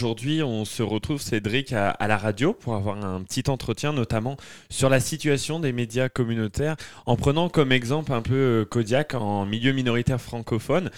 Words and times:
Aujourd'hui, 0.00 0.44
on 0.44 0.64
se 0.64 0.84
retrouve, 0.84 1.20
Cédric, 1.20 1.72
à, 1.72 1.96
la 2.06 2.16
radio 2.16 2.52
pour 2.52 2.76
avoir 2.76 3.04
un 3.04 3.20
petit 3.24 3.50
entretien, 3.50 3.92
notamment 3.92 4.36
sur 4.70 4.88
la 4.88 5.00
situation 5.00 5.58
des 5.58 5.72
médias 5.72 6.08
communautaires, 6.08 6.76
en 7.04 7.16
prenant 7.16 7.48
comme 7.48 7.72
exemple 7.72 8.12
un 8.12 8.22
peu 8.22 8.34
euh, 8.34 8.64
Kodiak 8.64 9.14
en 9.14 9.44
milieu 9.44 9.72
minoritaire 9.72 10.20
francophone. 10.20 10.92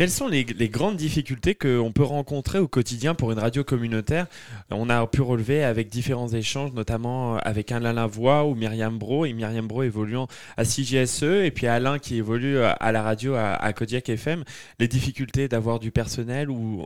Quelles 0.00 0.10
sont 0.10 0.28
les, 0.28 0.44
grandes 0.46 0.96
difficultés 0.96 1.54
qu'on 1.54 1.92
peut 1.92 2.04
rencontrer 2.04 2.58
au 2.58 2.66
quotidien 2.66 3.14
pour 3.14 3.32
une 3.32 3.38
radio 3.38 3.64
communautaire? 3.64 4.28
On 4.70 4.88
a 4.88 5.06
pu 5.06 5.20
relever 5.20 5.62
avec 5.62 5.90
différents 5.90 6.30
échanges, 6.30 6.72
notamment 6.72 7.36
avec 7.36 7.70
Alain 7.70 7.92
Lavoie 7.92 8.46
ou 8.46 8.54
Myriam 8.54 8.96
Bro, 8.96 9.26
et 9.26 9.34
Myriam 9.34 9.66
Bro 9.66 9.82
évoluant 9.82 10.26
à 10.56 10.64
CGSE, 10.64 11.44
et 11.44 11.50
puis 11.50 11.66
Alain 11.66 11.98
qui 11.98 12.16
évolue 12.16 12.60
à 12.60 12.92
la 12.92 13.02
radio 13.02 13.34
à, 13.34 13.52
à 13.52 13.74
Kodiak 13.74 14.08
FM, 14.08 14.42
les 14.78 14.88
difficultés 14.88 15.48
d'avoir 15.48 15.78
du 15.78 15.90
personnel 15.90 16.48
ou, 16.48 16.82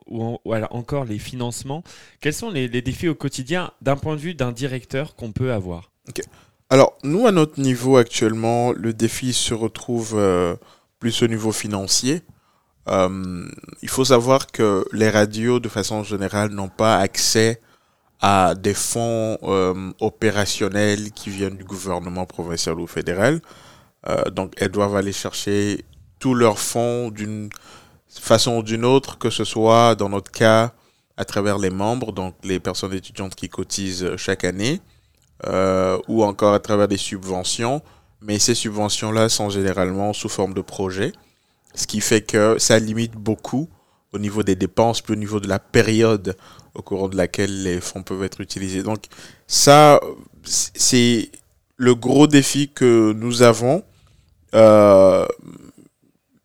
encore 0.51 1.05
les 1.05 1.21
financements. 1.21 1.85
Quels 2.19 2.35
sont 2.35 2.51
les, 2.51 2.69
défis 2.69 3.07
au 3.07 3.15
quotidien 3.15 3.71
d'un 3.81 3.95
point 3.95 4.17
de 4.17 4.21
vue 4.21 4.35
d'un 4.35 4.51
directeur 4.51 5.15
qu'on 5.15 5.31
peut 5.31 5.53
avoir? 5.53 5.93
Alors, 6.69 6.99
nous, 7.05 7.29
à 7.29 7.31
notre 7.31 7.61
niveau 7.61 7.97
actuellement, 7.97 8.73
le 8.73 8.93
défi 8.93 9.33
se 9.33 9.55
retrouve 9.55 10.15
euh, 10.17 10.57
plus 10.99 11.23
au 11.23 11.29
niveau 11.29 11.53
financier. 11.53 12.23
Euh, 12.89 13.49
il 13.83 13.89
faut 13.89 14.05
savoir 14.05 14.47
que 14.47 14.85
les 14.93 15.11
radios, 15.11 15.61
de 15.61 15.69
façon 15.69 16.03
générale, 16.03 16.51
n'ont 16.51 16.69
pas 16.69 16.99
accès 16.99 17.61
à 18.21 18.55
des 18.55 18.75
fonds 18.75 19.39
euh, 19.43 19.93
opérationnels 20.01 21.13
qui 21.13 21.31
viennent 21.31 21.57
du 21.57 21.65
gouvernement 21.65 22.27
provincial 22.27 22.79
ou 22.79 22.87
fédéral. 22.87 23.41
Euh, 24.09 24.31
donc, 24.31 24.53
elles 24.59 24.71
doivent 24.71 24.97
aller 24.97 25.13
chercher 25.13 25.85
tous 26.19 26.35
leurs 26.35 26.59
fonds 26.59 27.11
d'une 27.11 27.51
façon 28.09 28.59
ou 28.59 28.63
d'une 28.63 28.85
autre, 28.85 29.19
que 29.19 29.31
ce 29.31 29.45
soit, 29.45 29.95
dans 29.95 30.09
notre 30.09 30.31
cas, 30.31 30.73
à 31.17 31.25
travers 31.25 31.59
les 31.59 31.71
membres, 31.71 32.13
donc 32.13 32.35
les 32.45 32.61
personnes 32.61 32.93
étudiantes 32.93 33.35
qui 33.35 33.49
cotisent 33.49 34.17
chaque 34.17 34.45
année, 34.45 34.81
ou 36.09 36.25
encore 36.25 36.55
à 36.55 36.61
travers 36.61 36.89
des 36.89 36.97
subventions. 36.97 37.83
Mais 38.21 38.39
ces 38.39 38.55
subventions-là 38.55 39.29
sont 39.29 39.51
généralement 39.51 40.13
sous 40.13 40.29
forme 40.29 40.55
de 40.55 40.63
projets 40.63 41.13
ce 41.75 41.87
qui 41.87 42.01
fait 42.01 42.23
que 42.23 42.59
ça 42.59 42.79
limite 42.79 43.13
beaucoup 43.13 43.69
au 44.13 44.19
niveau 44.19 44.43
des 44.43 44.55
dépenses, 44.55 45.01
puis 45.01 45.13
au 45.13 45.17
niveau 45.17 45.41
de 45.41 45.49
la 45.49 45.59
période 45.59 46.37
au 46.75 46.83
cours 46.83 47.09
de 47.09 47.17
laquelle 47.17 47.63
les 47.63 47.81
fonds 47.81 48.03
peuvent 48.03 48.23
être 48.23 48.41
utilisés. 48.41 48.83
Donc 48.83 49.05
ça, 49.47 50.01
c'est 50.45 51.31
le 51.77 51.95
gros 51.95 52.27
défi 52.27 52.69
que 52.69 53.13
nous 53.13 53.43
avons. 53.43 53.83
Euh, 54.55 55.27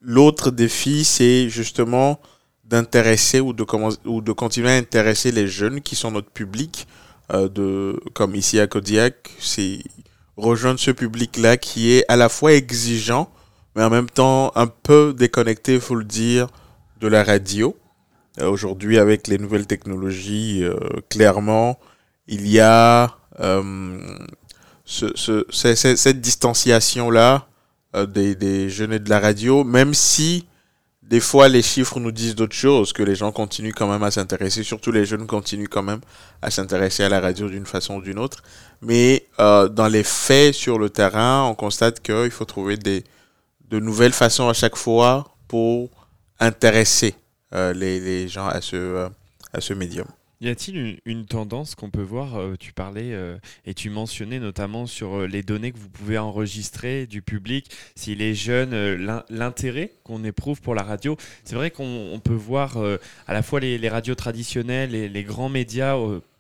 L'autre 0.02 0.50
défi, 0.50 1.04
c'est 1.04 1.50
justement 1.50 2.20
d'intéresser 2.64 3.42
ou 3.42 3.52
de, 3.52 3.66
ou 4.06 4.22
de 4.22 4.32
continuer 4.32 4.72
à 4.72 4.76
intéresser 4.76 5.32
les 5.32 5.48
jeunes 5.48 5.82
qui 5.82 5.96
sont 5.96 6.12
notre 6.12 6.30
public, 6.30 6.88
euh, 7.34 7.50
de, 7.50 8.02
comme 8.14 8.34
ici 8.34 8.60
à 8.60 8.68
Kodiak, 8.68 9.30
c'est 9.40 9.80
rejoindre 10.38 10.80
ce 10.80 10.92
public-là 10.92 11.58
qui 11.58 11.92
est 11.92 12.06
à 12.08 12.16
la 12.16 12.30
fois 12.30 12.54
exigeant, 12.54 13.30
mais 13.80 13.86
en 13.86 13.90
même 13.90 14.10
temps 14.10 14.52
un 14.56 14.68
peu 14.68 15.14
déconnecté, 15.18 15.76
il 15.76 15.80
faut 15.80 15.96
le 15.96 16.04
dire, 16.04 16.48
de 17.00 17.08
la 17.08 17.24
radio. 17.24 17.78
Euh, 18.42 18.50
Aujourd'hui, 18.50 18.98
avec 18.98 19.30
les 19.30 19.38
nouvelles 19.38 19.68
technologies, 19.68 20.66
euh, 20.66 20.76
clairement, 21.10 21.80
il 22.28 22.46
y 22.46 22.60
a 22.60 23.16
euh, 23.40 23.98
ce, 24.84 25.06
ce, 25.16 25.46
cette, 25.54 26.20
distanciation-là 26.20 27.48
des, 28.10 28.70
jeunes 28.70 28.92
et 28.92 29.00
de 29.00 29.10
la 29.10 29.22
radio, 29.22 29.64
même 29.64 29.94
si 29.94 30.46
des 31.02 31.22
fois 31.22 31.48
les 31.48 31.62
chiffres 31.62 32.02
nous 32.02 32.12
disent 32.12 32.36
d'autres 32.36 32.54
choses, 32.54 32.92
que 32.92 33.02
les 33.02 33.16
gens 33.16 33.32
continuent 33.32 33.74
quand 33.74 33.90
même 33.90 34.04
à 34.04 34.12
s'intéresser, 34.12 34.64
surtout 34.64 34.92
les 34.92 35.06
jeunes 35.06 35.26
continuent 35.26 35.70
quand 35.72 35.84
même 35.84 36.02
à 36.42 36.52
s'intéresser 36.52 37.04
à 37.04 37.10
la 37.10 37.22
radio 37.22 37.48
d'une 37.48 37.66
façon 37.66 37.96
ou 37.96 38.02
d'une 38.02 38.20
autre. 38.20 38.44
Mais 38.82 39.26
dans 39.38 39.90
les 39.90 40.04
faits 40.04 40.54
sur 40.54 40.78
le 40.78 40.90
terrain, 40.90 41.46
on 41.46 41.56
constate 41.56 42.02
qu'il 42.02 42.30
faut 42.30 42.46
trouver 42.46 42.76
des, 42.76 43.06
de 43.70 43.80
nouvelles 43.80 44.14
façons 44.14 44.50
à 44.50 44.54
chaque 44.54 44.76
fois 44.76 45.36
pour 45.48 45.90
intéresser 46.40 47.16
euh, 47.54 47.74
les, 47.74 48.28
gens 48.28 48.48
à 48.48 48.62
ce, 48.62 48.76
euh, 48.76 49.10
à 49.54 49.62
ce 49.62 49.74
médium. 49.74 50.08
Y 50.42 50.48
a-t-il 50.48 51.00
une, 51.04 51.26
tendance 51.26 51.76
qu'on 51.76 51.90
peut 51.90 52.02
voir 52.02 52.38
euh, 52.38 52.56
Tu 52.58 52.72
parlais 52.72 53.14
et 53.66 53.74
tu 53.74 53.90
mentionnais 53.90 54.40
notamment 54.40 54.86
sur 54.86 55.28
les 55.28 55.44
données 55.44 55.74
que 55.74 55.78
vous 55.78 55.90
pouvez 55.90 56.18
enregistrer 56.18 57.08
du 57.08 57.22
public, 57.22 57.70
si 57.96 58.16
les 58.16 58.34
jeunes, 58.34 58.96
l'intérêt 59.30 59.92
qu'on 60.06 60.24
éprouve 60.24 60.62
pour 60.62 60.76
la 60.76 60.84
radio. 60.84 61.18
C'est 61.44 61.56
vrai 61.56 61.72
qu'on 61.72 62.22
peut 62.24 62.34
voir 62.34 62.78
à 63.28 63.34
la 63.34 63.42
fois 63.42 63.60
les, 63.60 63.90
radios 63.90 64.16
traditionnelles 64.16 64.96
et 64.96 65.10
les 65.10 65.24
grands 65.24 65.50
médias 65.50 65.98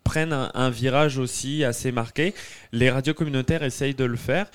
prennent 0.09 0.33
un, 0.33 0.69
virage 0.71 1.19
aussi 1.19 1.63
assez 1.63 1.91
marqué. 1.91 2.33
Les 2.71 2.89
radios 2.89 3.13
communautaires 3.13 3.61
essayent 3.61 3.93
de 3.93 4.05
le 4.05 4.17
faire. 4.17 4.49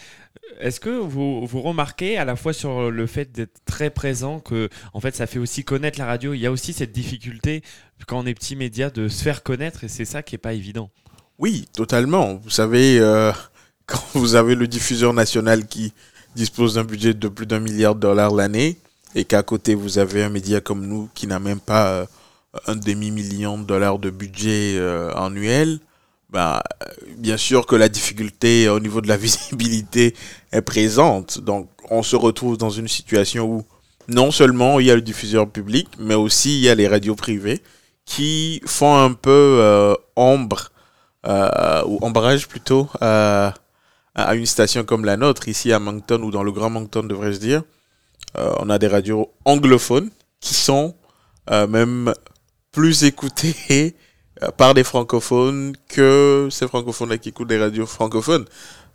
Est-ce 0.61 0.81
que 0.81 0.91
vous, 0.91 1.47
remarquez 1.47 2.17
à 2.17 2.25
la 2.25 2.37
fois 2.37 2.53
sur 2.53 2.91
le 2.91 3.06
fait 3.06 3.33
d'être 3.33 3.65
très 3.65 3.91
présent 3.91 4.41
que 4.41 4.69
en 4.93 5.00
fait 5.00 5.15
ça 5.15 5.27
fait 5.27 5.39
aussi 5.39 5.65
connaître 5.65 5.99
la 5.99 6.06
radio, 6.06 6.33
il 6.34 6.41
y 6.41 6.47
a 6.47 6.53
aussi 6.53 6.72
cette 6.72 6.93
difficulté 6.93 7.62
quand 8.06 8.19
on 8.19 8.27
est 8.27 8.34
petit 8.34 8.56
média 8.56 8.91
de 8.91 9.09
se 9.09 9.23
faire 9.23 9.43
connaître 9.43 9.84
et 9.84 9.89
c'est 9.89 10.05
ça 10.05 10.23
qui 10.23 10.34
est 10.34 10.39
pas 10.39 10.53
évident. 10.53 10.91
Oui, 11.39 11.67
totalement. 11.73 12.34
Vous 12.37 12.50
savez, 12.50 12.99
euh, 13.00 13.33
quand 13.87 14.03
vous 14.15 14.34
avez 14.34 14.55
le 14.55 14.67
diffuseur 14.67 15.12
national 15.12 15.67
qui 15.67 15.93
dispose 16.37 16.75
d'un 16.75 16.84
budget 16.84 17.15
de 17.15 17.28
plus 17.28 17.47
d'un 17.47 17.61
milliard 17.61 17.94
de 17.94 18.00
dollars 18.00 18.34
l'année 18.34 18.77
et 19.15 19.25
qu'à 19.25 19.43
côté 19.43 19.75
vous 19.75 19.99
avez 19.99 20.25
un 20.25 20.31
média 20.31 20.61
comme 20.61 20.87
nous 20.87 21.09
qui 21.15 21.27
n'a 21.27 21.39
même 21.39 21.61
pas 21.61 21.89
euh, 21.89 22.06
un 22.67 22.77
demi-million 22.77 23.59
de 23.59 23.65
dollars 23.65 23.99
de 23.99 24.11
budget 24.11 24.77
euh, 24.77 25.12
annuel, 25.15 25.78
bah, 26.34 26.65
bien 27.17 27.37
sûr 27.37 27.65
que 27.65 27.77
la 27.77 27.89
difficulté 27.89 28.69
au 28.69 28.81
niveau 28.81 29.00
de 29.00 29.06
la 29.06 29.17
visibilité 29.27 30.15
est 30.50 30.62
présente. 30.62 31.39
Donc, 31.39 31.71
on 31.91 32.03
se 32.03 32.17
retrouve 32.17 32.59
dans 32.59 32.71
une 32.71 32.89
situation 32.89 33.47
où 33.47 33.65
non 34.09 34.33
seulement 34.33 34.81
il 34.81 34.87
y 34.87 34.91
a 34.91 34.97
le 34.97 35.00
diffuseur 35.00 35.49
public, 35.49 35.89
mais 36.00 36.15
aussi 36.15 36.59
il 36.59 36.65
y 36.65 36.69
a 36.69 36.75
les 36.75 36.89
radios 36.89 37.15
privées 37.15 37.62
qui 38.05 38.61
font 38.67 38.97
un 38.97 39.12
peu 39.12 39.31
euh, 39.31 39.94
ombre, 40.17 40.73
euh, 41.25 41.83
ou 41.87 42.00
ombrage 42.03 42.49
plutôt, 42.49 42.89
euh, 43.00 43.50
à 44.17 44.34
une 44.34 44.47
station 44.47 44.83
comme 44.83 45.05
la 45.05 45.17
nôtre, 45.17 45.47
ici 45.47 45.73
à 45.73 45.78
Moncton, 45.78 46.21
ou 46.21 46.33
dans 46.33 46.43
le 46.43 46.50
Grand 46.50 46.69
Moncton, 46.69 47.05
devrais-je 47.05 47.39
dire. 47.39 47.62
Euh, 48.37 48.53
on 48.59 48.69
a 48.71 48.78
des 48.78 48.89
radios 48.89 49.31
anglophones 49.44 50.11
qui 50.41 50.55
sont 50.55 50.97
même 51.49 52.12
plus 52.73 53.05
écoutées 53.11 53.94
par 54.56 54.75
des 54.75 54.84
francophones 54.84 55.77
que 55.89 56.49
ces 56.50 56.67
francophones-là 56.67 57.19
qui 57.19 57.31
écoutent 57.31 57.49
des 57.49 57.59
radios 57.59 57.87
francophones. 57.87 58.45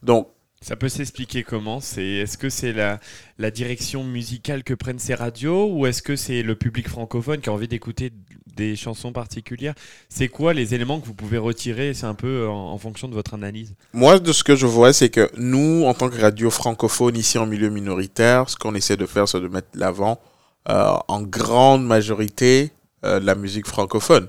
Donc, 0.04 0.28
ça 0.62 0.76
peut 0.76 0.90
s'expliquer 0.90 1.44
comment? 1.44 1.80
C'est 1.80 2.06
est-ce 2.06 2.38
que 2.38 2.50
c'est 2.50 2.74
la, 2.74 3.00
la 3.38 3.50
direction 3.50 4.04
musicale 4.04 4.64
que 4.64 4.74
prennent 4.74 5.00
ces 5.00 5.16
radios 5.16 5.72
ou 5.72 5.86
est-ce 5.86 6.02
que 6.02 6.18
c'est 6.18 6.44
le 6.44 6.56
public 6.56 6.90
francophone 6.90 7.40
qui 7.40 7.50
a 7.50 7.54
envie 7.54 7.70
d'écouter 7.70 8.12
des 8.58 8.76
chansons 8.76 9.14
particulières? 9.14 9.74
C'est 10.10 10.28
quoi 10.28 10.54
les 10.54 10.74
éléments 10.76 11.00
que 11.00 11.06
vous 11.06 11.14
pouvez 11.14 11.38
retirer? 11.38 11.94
C'est 11.94 12.08
un 12.08 12.14
peu 12.14 12.48
en, 12.50 12.72
en, 12.72 12.78
fonction 12.78 13.08
de 13.08 13.14
votre 13.14 13.34
analyse. 13.34 13.74
Moi, 13.94 14.20
de 14.20 14.34
ce 14.34 14.44
que 14.44 14.58
je 14.58 14.66
vois, 14.66 14.92
c'est 14.92 15.10
que 15.10 15.30
nous, 15.38 15.86
en 15.86 15.94
tant 15.94 16.10
que 16.10 16.20
radio 16.20 16.50
francophone 16.50 17.16
ici 17.16 17.38
en 17.38 17.46
milieu 17.46 17.70
minoritaire, 17.70 18.50
ce 18.50 18.58
qu'on 18.58 18.76
essaie 18.76 18.98
de 18.98 19.06
faire, 19.06 19.30
c'est 19.30 19.40
de 19.40 19.48
mettre 19.48 19.70
l'avant 19.76 20.20
euh, 20.68 20.92
en 21.08 21.22
grande 21.22 21.86
majorité 21.86 22.72
euh, 23.06 23.22
la 23.22 23.36
musique 23.36 23.66
francophone. 23.66 24.28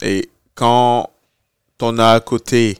Et 0.00 0.28
quand 0.56 1.10
on 1.80 1.98
a 2.00 2.08
à 2.08 2.20
côté 2.20 2.78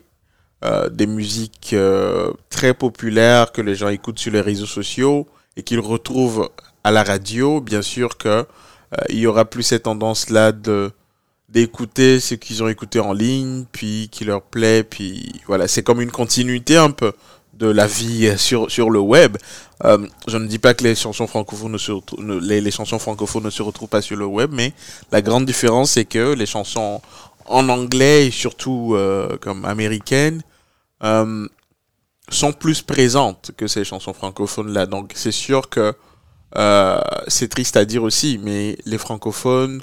euh, 0.65 0.89
des 0.89 1.07
musiques 1.07 1.71
euh, 1.73 2.33
très 2.49 2.73
populaires 2.73 3.51
que 3.51 3.61
les 3.61 3.75
gens 3.75 3.89
écoutent 3.89 4.19
sur 4.19 4.33
les 4.33 4.41
réseaux 4.41 4.65
sociaux 4.65 5.27
et 5.55 5.63
qu'ils 5.63 5.79
retrouvent 5.79 6.49
à 6.83 6.91
la 6.91 7.03
radio, 7.03 7.61
bien 7.61 7.83
sûr 7.83 8.17
que 8.17 8.27
euh, 8.27 8.45
y 9.09 9.27
aura 9.27 9.45
plus 9.45 9.63
cette 9.63 9.83
tendance 9.83 10.29
là 10.29 10.51
de 10.51 10.91
d'écouter 11.47 12.19
ce 12.19 12.35
qu'ils 12.35 12.61
ont 12.61 12.67
écouté 12.67 12.99
en 12.99 13.13
ligne, 13.13 13.63
puis 13.71 14.09
qui 14.11 14.25
leur 14.25 14.41
plaît, 14.41 14.83
puis 14.83 15.31
voilà, 15.45 15.69
c'est 15.69 15.81
comme 15.81 16.01
une 16.01 16.11
continuité 16.11 16.75
un 16.75 16.91
peu 16.91 17.13
de 17.53 17.67
la 17.67 17.87
vie 17.87 18.33
sur 18.37 18.69
sur 18.69 18.89
le 18.89 18.99
web. 18.99 19.37
Euh, 19.85 20.07
je 20.27 20.37
ne 20.37 20.47
dis 20.47 20.59
pas 20.59 20.73
que 20.73 20.83
les 20.83 20.95
chansons 20.95 21.27
francophones 21.27 21.77
les 22.41 22.71
chansons 22.71 22.99
francophones 22.99 23.43
ne 23.43 23.49
se 23.49 23.61
retrouvent 23.61 23.89
pas 23.89 24.01
sur 24.01 24.17
le 24.17 24.25
web, 24.25 24.49
mais 24.51 24.73
la 25.11 25.21
grande 25.21 25.45
différence 25.45 25.91
c'est 25.91 26.05
que 26.05 26.33
les 26.33 26.45
chansons 26.45 27.01
en 27.47 27.69
anglais 27.69 28.27
et 28.27 28.31
surtout 28.31 28.93
euh, 28.95 29.37
comme 29.37 29.65
américaines 29.65 30.41
euh, 31.03 31.47
sont 32.29 32.53
plus 32.53 32.81
présentes 32.81 33.51
que 33.57 33.67
ces 33.67 33.83
chansons 33.83 34.13
francophones 34.13 34.71
là. 34.71 34.85
Donc 34.85 35.13
c'est 35.15 35.31
sûr 35.31 35.69
que 35.69 35.93
euh, 36.55 36.99
c'est 37.27 37.49
triste 37.49 37.77
à 37.77 37.85
dire 37.85 38.03
aussi, 38.03 38.39
mais 38.41 38.77
les 38.85 38.97
francophones 38.97 39.81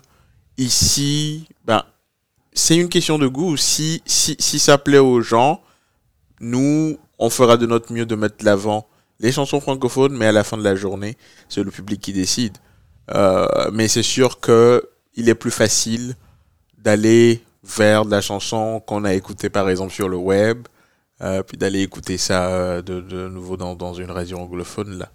ici, 0.56 1.48
ben 1.64 1.84
c'est 2.52 2.76
une 2.76 2.88
question 2.88 3.18
de 3.18 3.26
goût. 3.26 3.56
Si 3.56 4.02
si 4.06 4.36
si 4.38 4.58
ça 4.58 4.78
plaît 4.78 4.98
aux 4.98 5.20
gens, 5.20 5.62
nous 6.40 6.98
on 7.18 7.30
fera 7.30 7.56
de 7.56 7.66
notre 7.66 7.92
mieux 7.92 8.06
de 8.06 8.14
mettre 8.14 8.44
l'avant 8.44 8.86
les 9.20 9.32
chansons 9.32 9.60
francophones, 9.60 10.16
mais 10.16 10.26
à 10.26 10.32
la 10.32 10.44
fin 10.44 10.56
de 10.58 10.64
la 10.64 10.74
journée, 10.74 11.16
c'est 11.48 11.62
le 11.62 11.70
public 11.70 12.00
qui 12.00 12.12
décide. 12.12 12.58
Mais 13.72 13.88
c'est 13.88 14.02
sûr 14.02 14.40
que 14.40 14.88
il 15.14 15.28
est 15.28 15.34
plus 15.34 15.52
facile 15.52 16.16
d'aller 16.78 17.42
vers 17.64 18.04
de 18.04 18.10
la 18.10 18.20
chanson 18.20 18.80
qu'on 18.80 19.04
a 19.04 19.14
écoutée 19.14 19.50
par 19.50 19.68
exemple 19.68 19.92
sur 19.92 20.08
le 20.08 20.16
web, 20.16 20.66
euh, 21.20 21.42
puis 21.42 21.56
d'aller 21.56 21.82
écouter 21.82 22.18
ça 22.18 22.48
euh, 22.48 22.82
de, 22.82 23.28
nouveau 23.28 23.56
dans, 23.56 23.74
dans 23.74 23.94
une 23.94 24.10
radio 24.10 24.38
anglophone 24.38 24.98
là. 24.98 25.10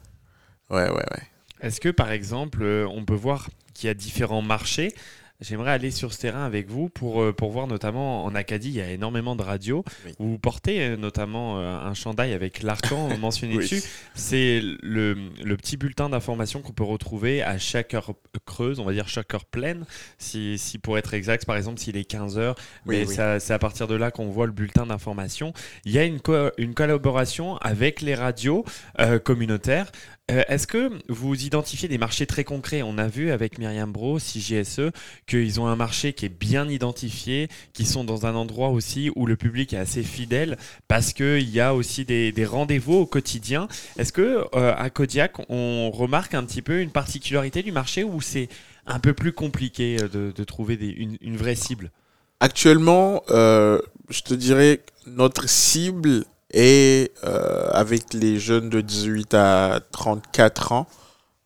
Ouais, 0.70 0.90
ouais, 0.90 0.94
ouais. 0.94 1.24
Est-ce 1.62 1.82
que 1.82 1.90
par 1.90 2.12
exemple, 2.12 2.60
euh, 2.62 2.88
on 2.88 3.04
peut 3.06 3.16
voir 3.16 3.50
qu'il 3.74 3.88
y 3.88 3.90
a 3.90 3.94
différents 3.94 4.42
marchés 4.42 4.94
J'aimerais 5.42 5.72
aller 5.72 5.90
sur 5.90 6.12
ce 6.12 6.20
terrain 6.20 6.44
avec 6.46 6.68
vous 6.70 6.90
pour, 6.90 7.22
euh, 7.22 7.32
pour 7.32 7.52
voir 7.52 7.66
notamment 7.66 8.26
en 8.26 8.36
Acadie, 8.36 8.68
il 8.70 8.76
y 8.76 8.82
a 8.82 8.92
énormément 8.92 9.38
de 9.38 9.42
radios. 9.42 9.86
Oui. 10.06 10.12
Vous 10.20 10.38
portez 10.38 10.82
euh, 10.82 10.98
notamment 10.98 11.60
euh, 11.60 11.78
un 11.80 11.94
chandail 11.94 12.34
avec 12.34 12.62
l'arcan 12.62 13.18
mentionné 13.20 13.56
Oui. 13.56 13.64
dessus. 13.64 13.82
C'est 14.16 14.60
le, 14.82 15.14
le 15.42 15.56
petit 15.58 15.78
bulletin 15.78 16.10
d'information 16.10 16.62
qu'on 16.62 16.74
peut 16.74 16.84
retrouver 16.84 17.42
à 17.42 17.58
chaque 17.58 17.94
heure 17.94 18.12
creuse, 18.46 18.82
on 18.82 18.84
va 18.84 18.92
dire 18.92 19.08
chaque 19.08 19.34
heure 19.34 19.46
pleine, 19.46 19.86
si, 20.18 20.58
si 20.58 20.78
pour 20.78 20.98
être 20.98 21.14
exact, 21.14 21.46
par 21.46 21.56
exemple 21.56 21.80
s'il 21.80 21.96
est 21.96 22.04
15 22.04 22.38
heures. 22.38 22.56
Oui, 22.86 22.98
mais 22.98 23.08
oui. 23.08 23.16
ça- 23.16 23.40
c'est 23.40 23.54
à 23.54 23.60
partir 23.60 23.88
de 23.88 23.96
là 23.96 24.12
qu'on 24.12 24.28
voit 24.30 24.46
le 24.46 24.52
bulletin 24.52 24.88
d'information. 24.88 25.54
Il 25.86 25.94
y 25.94 26.00
a 26.00 26.04
une, 26.04 26.20
co- 26.20 26.50
une 26.58 26.74
collaboration 26.74 27.56
avec 27.58 28.02
les 28.02 28.14
radios 28.16 28.66
euh, 29.00 29.20
communautaires. 29.20 29.90
Euh, 30.30 30.44
Est-ce 30.48 30.68
que 30.68 30.92
vous 31.08 31.44
identifiez 31.44 31.88
des 31.88 31.98
marchés 31.98 32.26
très 32.26 32.44
concrets? 32.44 32.82
On 32.84 32.98
a 32.98 33.08
vu 33.08 33.32
avec 33.32 33.58
Myriam 33.58 33.92
Bro, 33.92 34.20
CJSE, 34.20 34.92
qu'ils 35.28 35.60
ont 35.60 35.68
un 35.68 35.76
marché 35.76 36.14
qui 36.14 36.26
est 36.26 36.30
bien 36.30 36.70
identifié, 36.70 37.48
qui 37.74 37.86
sont 37.86 38.04
dans 38.04 38.26
un 38.26 38.36
endroit 38.36 38.70
aussi 38.70 39.12
où 39.16 39.26
le 39.26 39.36
public 39.36 39.74
est 39.74 39.78
assez 39.78 40.04
fidèle, 40.04 40.58
parce 40.88 41.14
qu'il 41.14 41.50
y 41.50 41.60
a 41.60 41.74
aussi 41.74 42.06
des, 42.06 42.34
rendez-vous 42.46 42.96
au 42.96 43.06
quotidien. 43.06 43.68
Est-ce 43.98 44.14
que 44.14 44.46
euh, 44.54 44.74
à 44.76 44.90
Kodiak, 44.90 45.50
on 45.50 45.92
remarque 45.92 46.34
un 46.34 46.44
petit 46.44 46.62
peu 46.62 46.80
une 46.80 46.92
particularité 46.92 47.64
du 47.64 47.72
marché 47.72 48.04
où 48.04 48.22
c'est 48.22 48.50
un 48.86 49.00
peu 49.00 49.14
plus 49.14 49.34
compliqué 49.34 49.98
euh, 50.02 50.32
de, 50.32 50.44
trouver 50.44 50.76
une, 50.76 51.38
vraie 51.38 51.56
cible? 51.56 51.92
Actuellement, 52.40 53.24
je 53.30 54.22
te 54.24 54.34
dirais 54.34 54.82
notre 55.06 55.50
cible 55.50 56.24
est 56.52 57.12
euh, 57.24 57.70
avec 57.72 58.14
les 58.14 58.40
jeunes 58.40 58.70
de 58.70 58.82
18 58.82 59.34
à 59.34 59.80
34 59.92 60.72
ans. 60.72 60.88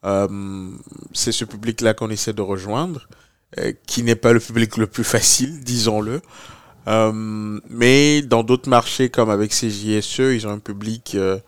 Euh, 0.05 0.69
c'est 1.13 1.31
ce 1.31 1.45
public-là 1.45 1.93
qu'on 1.93 2.09
essaie 2.09 2.33
de 2.33 2.41
rejoindre, 2.41 3.07
euh, 3.59 3.73
qui 3.87 4.03
n'est 4.03 4.15
pas 4.15 4.33
le 4.33 4.39
public 4.39 4.77
le 4.77 4.87
plus 4.87 5.03
facile, 5.03 5.63
disons-le. 5.63 6.21
Euh, 6.87 7.59
mais 7.69 8.21
dans 8.21 8.43
d'autres 8.43 8.69
marchés 8.69 9.09
comme 9.09 9.29
avec 9.29 9.51
CJSE, 9.51 10.19
ils 10.19 10.45
ont 10.47 10.51
un 10.51 10.59
public 10.59 11.15
euh, 11.15 11.39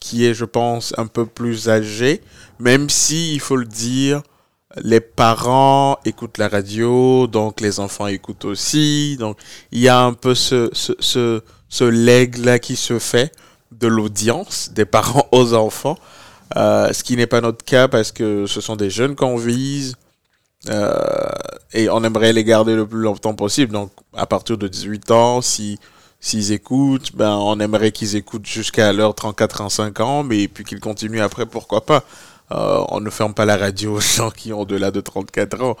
qui 0.00 0.24
est, 0.24 0.34
je 0.34 0.44
pense, 0.44 0.94
un 0.98 1.06
peu 1.06 1.26
plus 1.26 1.68
âgé, 1.68 2.20
même 2.58 2.88
si, 2.90 3.34
il 3.34 3.40
faut 3.40 3.56
le 3.56 3.66
dire, 3.66 4.22
les 4.82 5.00
parents 5.00 5.98
écoutent 6.04 6.38
la 6.38 6.48
radio, 6.48 7.26
donc 7.26 7.60
les 7.60 7.80
enfants 7.80 8.06
écoutent 8.06 8.44
aussi. 8.44 9.16
Donc 9.18 9.38
il 9.72 9.80
y 9.80 9.88
a 9.88 10.00
un 10.00 10.12
peu 10.12 10.34
ce, 10.34 10.70
ce, 10.72 10.92
ce, 11.00 11.42
ce 11.68 11.84
leg-là 11.84 12.58
qui 12.58 12.76
se 12.76 12.98
fait 12.98 13.32
de 13.72 13.86
l'audience 13.86 14.70
des 14.72 14.84
parents 14.84 15.26
aux 15.32 15.54
enfants. 15.54 15.98
Euh, 16.56 16.92
ce 16.92 17.02
qui 17.02 17.16
n'est 17.16 17.26
pas 17.26 17.40
notre 17.40 17.64
cas 17.64 17.88
parce 17.88 18.10
que 18.10 18.46
ce 18.46 18.60
sont 18.60 18.76
des 18.76 18.88
jeunes 18.88 19.14
qu'on 19.14 19.36
vise 19.36 19.96
euh, 20.70 21.28
et 21.74 21.90
on 21.90 22.02
aimerait 22.02 22.32
les 22.32 22.42
garder 22.42 22.74
le 22.74 22.86
plus 22.86 23.00
longtemps 23.00 23.34
possible. 23.34 23.72
Donc 23.72 23.90
à 24.16 24.26
partir 24.26 24.56
de 24.56 24.66
18 24.66 25.10
ans, 25.10 25.42
si 25.42 25.78
s'ils 26.20 26.52
écoutent, 26.52 27.14
ben 27.14 27.36
on 27.36 27.60
aimerait 27.60 27.92
qu'ils 27.92 28.16
écoutent 28.16 28.46
jusqu'à 28.46 28.92
leurs 28.92 29.12
34-35 29.14 30.02
ans, 30.02 30.22
mais 30.24 30.48
puis 30.48 30.64
qu'ils 30.64 30.80
continuent 30.80 31.20
après, 31.20 31.46
pourquoi 31.46 31.86
pas. 31.86 32.02
Euh, 32.50 32.84
on 32.88 33.00
ne 33.00 33.10
ferme 33.10 33.34
pas 33.34 33.44
la 33.44 33.56
radio 33.56 33.96
aux 33.96 34.00
gens 34.00 34.30
qui 34.30 34.52
ont 34.52 34.60
au-delà 34.60 34.90
de 34.90 35.00
34 35.00 35.62
ans. 35.62 35.76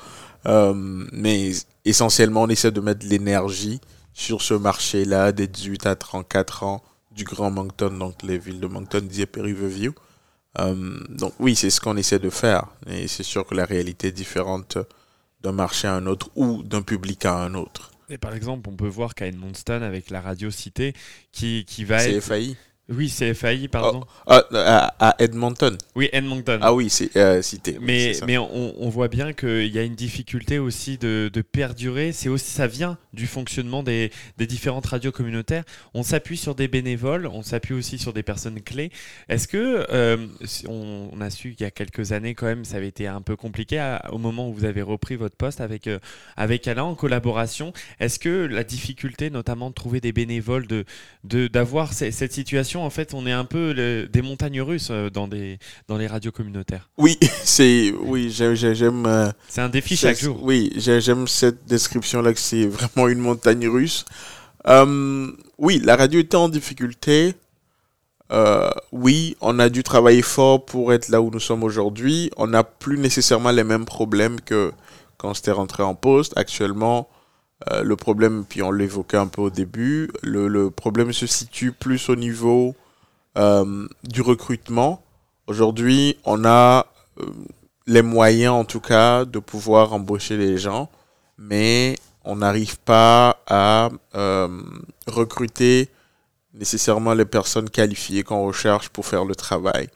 Euh, 0.46 0.72
mais 1.12 1.52
essentiellement, 1.84 2.42
on 2.42 2.48
essaie 2.48 2.70
de 2.70 2.80
mettre 2.80 3.06
l'énergie 3.06 3.80
sur 4.12 4.42
ce 4.42 4.54
marché-là 4.54 5.32
des 5.32 5.46
18 5.46 5.86
à 5.86 5.96
34 5.96 6.62
ans 6.64 6.82
du 7.12 7.24
Grand 7.24 7.50
Moncton, 7.50 7.90
donc 7.90 8.22
les 8.22 8.38
villes 8.38 8.60
de 8.60 8.66
Moncton, 8.66 9.00
Dieppe 9.02 9.38
et 9.38 9.42
Riverview. 9.42 9.92
Euh, 10.58 10.98
donc 11.08 11.34
oui, 11.38 11.56
c'est 11.56 11.70
ce 11.70 11.80
qu'on 11.80 11.96
essaie 11.96 12.18
de 12.18 12.30
faire. 12.30 12.66
Et 12.86 13.08
c'est 13.08 13.22
sûr 13.22 13.46
que 13.46 13.54
la 13.54 13.64
réalité 13.64 14.08
est 14.08 14.12
différente 14.12 14.78
d'un 15.40 15.52
marché 15.52 15.88
à 15.88 15.94
un 15.94 16.06
autre 16.06 16.30
ou 16.36 16.62
d'un 16.62 16.82
public 16.82 17.24
à 17.24 17.36
un 17.36 17.54
autre. 17.54 17.92
Et 18.10 18.18
par 18.18 18.34
exemple, 18.34 18.68
on 18.70 18.76
peut 18.76 18.88
voir 18.88 19.14
qu'à 19.14 19.26
Edmonton, 19.26 19.82
avec 19.82 20.10
la 20.10 20.20
radio 20.20 20.50
cité, 20.50 20.94
qui, 21.30 21.64
qui 21.66 21.84
va 21.84 22.02
être... 22.04 22.20
FAI 22.20 22.56
Oui, 22.90 23.10
c'est 23.10 23.34
FAI, 23.34 23.68
pardon. 23.68 24.02
Ah, 24.26 24.42
à, 24.54 25.10
à 25.10 25.14
Edmonton. 25.22 25.76
Oui, 25.94 26.08
Edmonton. 26.10 26.58
Ah 26.62 26.72
oui, 26.72 26.88
c'est 26.88 27.14
euh, 27.18 27.42
cité. 27.42 27.76
Mais, 27.82 28.14
on, 28.38 28.74
on 28.78 28.88
voit 28.88 29.08
bien 29.08 29.34
qu'il 29.34 29.66
y 29.66 29.78
a 29.78 29.82
une 29.82 29.94
difficulté 29.94 30.58
aussi 30.58 30.96
de, 30.96 31.30
de 31.30 31.42
perdurer. 31.42 32.12
C'est 32.12 32.30
aussi, 32.30 32.50
ça 32.50 32.66
vient 32.66 32.96
du 33.12 33.26
fonctionnement 33.26 33.82
des, 33.82 34.10
des 34.38 34.46
différentes 34.46 34.86
radios 34.86 35.12
communautaires. 35.12 35.64
On 35.92 36.02
s'appuie 36.02 36.38
sur 36.38 36.54
des 36.54 36.66
bénévoles, 36.66 37.26
on 37.26 37.42
s'appuie 37.42 37.74
aussi 37.74 37.98
sur 37.98 38.14
des 38.14 38.22
personnes 38.22 38.62
clés. 38.62 38.90
Est-ce 39.28 39.48
que 39.48 39.86
euh, 39.90 40.26
on, 40.66 41.10
on 41.12 41.20
a 41.20 41.28
su 41.28 41.50
qu'il 41.52 41.64
y 41.64 41.66
a 41.66 41.70
quelques 41.70 42.12
années 42.12 42.34
quand 42.34 42.46
même, 42.46 42.64
ça 42.64 42.78
avait 42.78 42.88
été 42.88 43.06
un 43.06 43.20
peu 43.20 43.36
compliqué 43.36 43.78
à- 43.78 44.02
au 44.12 44.18
moment 44.18 44.48
où 44.48 44.54
vous 44.54 44.64
avez 44.64 44.80
repris 44.80 45.16
votre 45.16 45.36
poste 45.36 45.60
avec 45.60 45.88
euh, 45.88 45.98
avec 46.38 46.66
Alain 46.66 46.84
en 46.84 46.94
collaboration. 46.94 47.74
Est-ce 48.00 48.18
que 48.18 48.46
la 48.46 48.64
difficulté, 48.64 49.28
notamment 49.28 49.68
de 49.68 49.74
trouver 49.74 50.00
des 50.00 50.12
bénévoles, 50.12 50.66
de 50.66 50.86
de 51.24 51.48
d'avoir 51.48 51.92
ce- 51.92 52.10
cette 52.10 52.32
situation, 52.32 52.77
en 52.82 52.90
fait, 52.90 53.14
on 53.14 53.26
est 53.26 53.32
un 53.32 53.44
peu 53.44 53.72
le- 53.72 54.06
des 54.06 54.22
montagnes 54.22 54.60
russes 54.62 54.88
euh, 54.90 55.10
dans 55.10 55.28
des 55.28 55.58
dans 55.88 55.96
les 55.96 56.06
radios 56.06 56.32
communautaires. 56.32 56.88
Oui, 56.98 57.18
c'est 57.44 57.92
oui, 58.02 58.30
j'ai- 58.30 58.56
j'ai- 58.56 58.74
j'aime. 58.74 59.04
euh, 59.06 59.30
C'est 59.48 59.60
un 59.60 59.68
défi 59.68 59.96
chaque 59.96 60.18
jour. 60.18 60.38
Oui, 60.42 60.72
j'ai- 60.76 61.00
j'aime 61.00 61.26
cette 61.28 61.66
description-là 61.66 62.32
que 62.32 62.40
c'est 62.40 62.66
vraiment 62.66 63.08
une 63.08 63.18
montagne 63.20 63.66
russe. 63.68 64.04
Euh, 64.66 65.30
oui, 65.58 65.80
la 65.84 65.96
radio 65.96 66.20
était 66.20 66.36
en 66.36 66.48
difficulté. 66.48 67.34
Euh, 68.30 68.68
oui, 68.92 69.36
on 69.40 69.58
a 69.58 69.68
dû 69.70 69.82
travailler 69.82 70.20
fort 70.22 70.66
pour 70.66 70.92
être 70.92 71.08
là 71.08 71.22
où 71.22 71.30
nous 71.30 71.40
sommes 71.40 71.62
aujourd'hui. 71.64 72.30
On 72.36 72.46
n'a 72.48 72.62
plus 72.62 72.98
nécessairement 72.98 73.50
les 73.52 73.64
mêmes 73.64 73.86
problèmes 73.86 74.40
que 74.40 74.72
quand 75.16 75.32
c'était 75.34 75.50
rentré 75.52 75.82
en 75.82 75.94
poste. 75.94 76.36
Actuellement, 76.36 77.08
euh, 77.66 77.82
le 77.82 77.96
problème, 77.96 78.44
puis 78.48 78.62
on 78.62 78.70
l'évoquait 78.70 79.16
un 79.16 79.26
peu 79.26 79.42
au 79.42 79.50
début, 79.50 80.10
le, 80.22 80.46
le 80.46 80.70
problème 80.70 81.12
se 81.12 81.26
situe 81.26 81.72
plus 81.72 82.08
au 82.08 82.14
niveau 82.14 82.76
euh, 83.36 83.88
du 84.04 84.22
recrutement. 84.22 85.02
Aujourd'hui, 85.48 86.16
on 86.24 86.44
a 86.44 86.86
euh, 87.18 87.26
les 87.88 88.02
moyens, 88.02 88.52
en 88.52 88.64
tout 88.64 88.80
cas, 88.80 89.24
de 89.24 89.40
pouvoir 89.40 89.92
embaucher 89.92 90.36
les 90.36 90.56
gens, 90.56 90.88
mais 91.36 91.98
on 92.24 92.36
n'arrive 92.36 92.78
pas 92.78 93.42
à 93.46 93.88
recruter 95.06 95.88
nécessairement 96.52 97.14
les 97.14 97.24
personnes 97.24 97.70
qualifiées 97.70 98.22
qu'on 98.22 98.44
recherche 98.46 98.90
pour 98.90 99.06
faire 99.06 99.24
le 99.24 99.34
travail. 99.34 99.88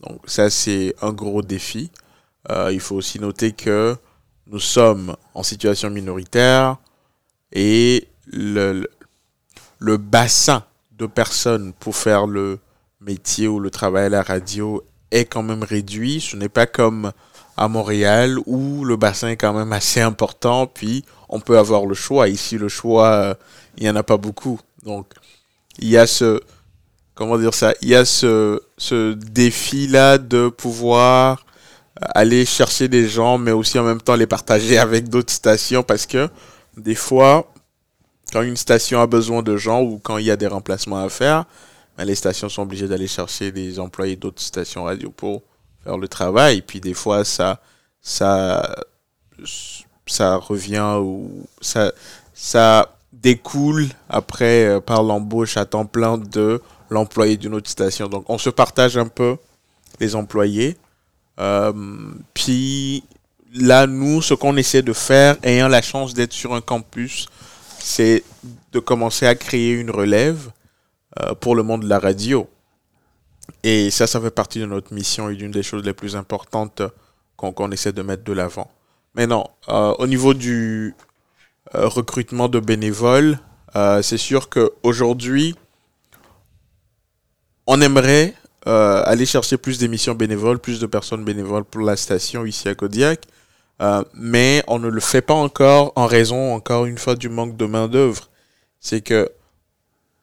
Donc 0.00 0.20
ça, 0.26 0.50
c'est 0.50 0.94
un 1.00 1.12
gros 1.12 1.42
défi. 1.42 1.90
Il 2.50 2.80
faut 2.80 2.96
aussi 2.96 3.20
noter 3.20 3.52
que 3.52 3.96
nous 4.48 4.58
sommes 4.58 5.14
en 5.34 5.44
situation 5.44 5.90
minoritaire 5.90 6.78
et 7.52 8.08
le, 8.26 8.88
le, 9.78 9.96
bassin 9.96 10.64
de 10.92 11.06
personnes 11.06 11.72
pour 11.78 11.96
faire 11.96 12.26
le 12.26 12.58
métier 13.00 13.48
ou 13.48 13.60
le 13.60 13.70
travail 13.70 14.06
à 14.06 14.08
la 14.08 14.22
radio 14.22 14.82
est 15.10 15.24
quand 15.24 15.42
même 15.42 15.62
réduit. 15.62 16.20
Ce 16.20 16.36
n'est 16.36 16.48
pas 16.48 16.66
comme 16.66 17.12
à 17.56 17.68
Montréal 17.68 18.38
où 18.46 18.84
le 18.84 18.96
bassin 18.96 19.28
est 19.28 19.36
quand 19.36 19.52
même 19.52 19.72
assez 19.72 20.00
important, 20.00 20.66
puis 20.66 21.04
on 21.28 21.40
peut 21.40 21.58
avoir 21.58 21.86
le 21.86 21.94
choix. 21.94 22.28
Ici, 22.28 22.58
le 22.58 22.68
choix, 22.68 23.08
euh, 23.08 23.34
il 23.76 23.84
n'y 23.84 23.90
en 23.90 23.96
a 23.96 24.02
pas 24.02 24.16
beaucoup. 24.16 24.60
Donc, 24.84 25.12
il 25.78 25.88
y 25.88 25.96
a 25.96 26.06
ce, 26.06 26.40
comment 27.14 27.38
dire 27.38 27.54
ça, 27.54 27.74
il 27.82 27.88
y 27.88 27.94
a 27.94 28.04
ce, 28.04 28.60
ce 28.76 29.14
défi-là 29.14 30.18
de 30.18 30.48
pouvoir 30.48 31.44
aller 32.00 32.44
chercher 32.44 32.88
des 32.88 33.08
gens, 33.08 33.38
mais 33.38 33.50
aussi 33.50 33.78
en 33.78 33.84
même 33.84 34.00
temps 34.00 34.14
les 34.14 34.26
partager 34.26 34.78
avec 34.78 35.08
d'autres 35.08 35.32
stations 35.32 35.82
parce 35.82 36.06
que 36.06 36.28
des 36.76 36.94
fois, 36.94 37.50
quand 38.32 38.42
une 38.42 38.56
station 38.56 39.00
a 39.00 39.06
besoin 39.06 39.42
de 39.42 39.56
gens 39.56 39.82
ou 39.82 39.98
quand 40.02 40.18
il 40.18 40.26
y 40.26 40.30
a 40.30 40.36
des 40.36 40.46
remplacements 40.46 41.02
à 41.02 41.08
faire, 41.08 41.44
ben, 41.96 42.04
les 42.04 42.14
stations 42.14 42.48
sont 42.48 42.62
obligées 42.62 42.88
d'aller 42.88 43.08
chercher 43.08 43.50
des 43.50 43.80
employés 43.80 44.16
d'autres 44.16 44.42
stations 44.42 44.84
radio 44.84 45.10
pour 45.10 45.42
faire 45.84 45.98
le 45.98 46.08
travail. 46.08 46.62
Puis 46.62 46.80
des 46.80 46.94
fois, 46.94 47.24
ça, 47.24 47.60
ça, 48.00 48.84
ça 50.06 50.36
revient 50.36 50.98
ou 51.00 51.46
ça, 51.60 51.92
ça 52.34 52.94
découle 53.12 53.88
après 54.08 54.66
euh, 54.66 54.80
par 54.80 55.02
l'embauche 55.02 55.56
à 55.56 55.64
temps 55.64 55.86
plein 55.86 56.18
de 56.18 56.60
l'employé 56.90 57.36
d'une 57.36 57.54
autre 57.54 57.70
station. 57.70 58.08
Donc 58.08 58.24
on 58.28 58.38
se 58.38 58.50
partage 58.50 58.96
un 58.96 59.08
peu 59.08 59.36
les 60.00 60.14
employés. 60.14 60.76
Euh, 61.40 61.72
puis 62.34 63.04
là, 63.54 63.86
nous, 63.86 64.22
ce 64.22 64.34
qu'on 64.34 64.56
essaie 64.56 64.82
de 64.82 64.92
faire, 64.92 65.36
ayant 65.42 65.68
la 65.68 65.82
chance 65.82 66.14
d'être 66.14 66.32
sur 66.32 66.54
un 66.54 66.60
campus, 66.60 67.28
c'est 67.78 68.22
de 68.72 68.78
commencer 68.78 69.26
à 69.26 69.34
créer 69.34 69.72
une 69.72 69.90
relève 69.90 70.50
euh, 71.20 71.34
pour 71.34 71.56
le 71.56 71.62
monde 71.62 71.82
de 71.82 71.88
la 71.88 71.98
radio. 71.98 72.48
Et 73.62 73.90
ça, 73.90 74.06
ça 74.06 74.20
fait 74.20 74.30
partie 74.30 74.60
de 74.60 74.66
notre 74.66 74.92
mission 74.92 75.30
et 75.30 75.36
d'une 75.36 75.50
des 75.50 75.62
choses 75.62 75.84
les 75.84 75.94
plus 75.94 76.16
importantes 76.16 76.82
qu'on 77.36 77.52
qu'on 77.52 77.70
essaie 77.70 77.92
de 77.92 78.02
mettre 78.02 78.24
de 78.24 78.32
l'avant. 78.32 78.70
Mais 79.14 79.26
non, 79.26 79.46
euh, 79.68 79.94
au 79.98 80.06
niveau 80.06 80.34
du 80.34 80.94
euh, 81.74 81.88
recrutement 81.88 82.48
de 82.48 82.60
bénévoles, 82.60 83.38
euh, 83.76 84.02
c'est 84.02 84.18
sûr 84.18 84.48
qu'aujourd'hui, 84.48 85.54
on 87.66 87.80
aimerait 87.80 88.34
euh, 88.66 89.02
aller 89.04 89.26
chercher 89.26 89.56
plus 89.56 89.78
d'émissions 89.78 90.14
bénévoles, 90.14 90.58
plus 90.58 90.80
de 90.80 90.86
personnes 90.86 91.24
bénévoles 91.24 91.64
pour 91.64 91.82
la 91.82 91.96
station 91.96 92.44
ici 92.44 92.68
à 92.68 92.74
Kodiak. 92.74 93.22
Euh, 93.80 94.02
mais 94.14 94.62
on 94.66 94.78
ne 94.78 94.88
le 94.88 95.00
fait 95.00 95.22
pas 95.22 95.34
encore 95.34 95.92
en 95.96 96.06
raison, 96.06 96.54
encore 96.54 96.86
une 96.86 96.98
fois, 96.98 97.14
du 97.14 97.28
manque 97.28 97.56
de 97.56 97.66
main-d'œuvre. 97.66 98.28
C'est 98.80 99.00
que 99.00 99.30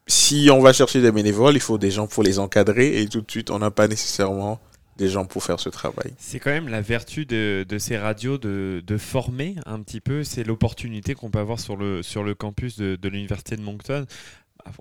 si 0.07 0.49
on 0.51 0.61
va 0.61 0.73
chercher 0.73 1.01
des 1.01 1.11
bénévoles, 1.11 1.55
il 1.55 1.61
faut 1.61 1.77
des 1.77 1.91
gens 1.91 2.07
pour 2.07 2.23
les 2.23 2.39
encadrer 2.39 3.01
et 3.01 3.07
tout 3.07 3.21
de 3.21 3.31
suite, 3.31 3.49
on 3.49 3.59
n'a 3.59 3.71
pas 3.71 3.87
nécessairement 3.87 4.59
des 4.97 5.09
gens 5.09 5.25
pour 5.25 5.43
faire 5.43 5.59
ce 5.59 5.69
travail. 5.69 6.13
C'est 6.17 6.39
quand 6.39 6.51
même 6.51 6.69
la 6.69 6.79
vertu 6.79 7.25
de, 7.25 7.65
ces 7.79 7.97
radios 7.97 8.37
de, 8.37 8.97
former 8.97 9.55
un 9.65 9.81
petit 9.81 9.99
peu. 9.99 10.23
C'est 10.23 10.43
l'opportunité 10.43 11.15
qu'on 11.15 11.29
peut 11.29 11.39
avoir 11.39 11.59
sur 11.59 11.75
le, 11.75 12.33
campus 12.33 12.77
de 12.77 13.09
l'Université 13.09 13.55
de 13.55 13.61
Moncton 13.61 14.05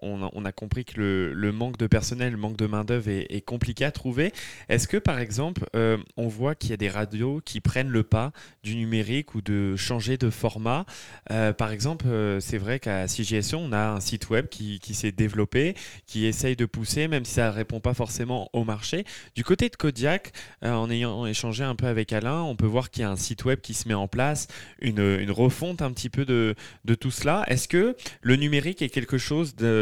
on 0.02 0.44
a, 0.44 0.52
compris 0.52 0.84
que 0.84 1.32
le, 1.34 1.52
manque 1.52 1.76
de 1.76 1.86
personnel, 1.86 2.32
le 2.32 2.38
manque 2.38 2.56
de 2.56 2.66
main-d'œuvre 2.66 3.08
est, 3.08 3.44
compliqué 3.44 3.84
à 3.84 3.90
trouver. 3.90 4.32
Est-ce 4.68 4.88
que, 4.88 4.96
par 4.96 5.18
exemple, 5.18 5.66
euh, 5.76 5.98
on 6.16 6.28
voit 6.28 6.54
qu'il 6.54 6.70
y 6.70 6.72
a 6.72 6.76
des 6.76 6.88
radios 6.88 7.40
qui 7.44 7.60
prennent 7.60 7.88
le 7.88 8.02
pas 8.02 8.32
du 8.62 8.76
numérique 8.76 9.34
ou 9.34 9.42
de 9.42 9.76
changer 9.76 10.16
de 10.16 10.30
format? 10.30 10.86
Euh, 11.30 11.52
Par 11.52 11.72
exemple, 11.72 12.06
euh, 12.06 12.40
c'est 12.40 12.58
vrai 12.58 12.80
qu'à 12.80 13.06
CGSO, 13.08 13.58
on 13.58 13.72
a 13.72 13.88
un 13.90 14.00
site 14.00 14.30
web 14.30 14.48
qui, 14.48 14.80
s'est 14.94 15.12
développé, 15.12 15.74
qui 16.06 16.26
essaye 16.26 16.56
de 16.56 16.66
pousser, 16.66 17.08
même 17.08 17.24
si 17.24 17.34
ça 17.34 17.50
ne 17.50 17.54
répond 17.54 17.80
pas 17.80 17.94
forcément 17.94 18.48
au 18.52 18.64
marché. 18.64 19.04
Du 19.34 19.44
côté 19.44 19.68
de 19.68 19.76
Kodiak, 19.76 20.32
en 20.62 20.90
ayant 20.90 21.26
échangé 21.26 21.64
un 21.64 21.74
peu 21.74 21.86
avec 21.86 22.12
Alain, 22.12 22.42
on 22.42 22.56
peut 22.56 22.66
voir 22.66 22.90
qu'il 22.90 23.02
y 23.02 23.04
a 23.04 23.10
un 23.10 23.16
site 23.16 23.44
web 23.44 23.60
qui 23.60 23.74
se 23.74 23.88
met 23.88 23.94
en 23.94 24.08
place, 24.08 24.48
une, 24.80 25.30
refonte 25.30 25.82
un 25.82 25.92
petit 25.92 26.10
peu 26.10 26.24
de 26.24 26.54
tout 26.94 27.10
cela. 27.10 27.44
Est-ce 27.48 27.68
que 27.68 27.96
le 28.22 28.36
numérique 28.36 28.82
est 28.82 28.88
quelque 28.88 29.18
chose 29.18 29.56
de 29.56 29.73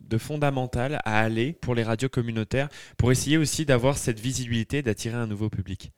de, 0.00 0.18
fondamental 0.18 1.00
à 1.04 1.20
aller 1.20 1.52
pour 1.52 1.74
les 1.74 1.82
radios 1.82 2.08
communautaires 2.08 2.68
pour 2.96 3.12
essayer 3.12 3.36
aussi 3.36 3.66
d'avoir 3.66 3.98
cette 3.98 4.18
visibilité, 4.18 4.82
d'attirer 4.82 5.16
un 5.16 5.26
nouveau 5.26 5.48
public 5.50 5.92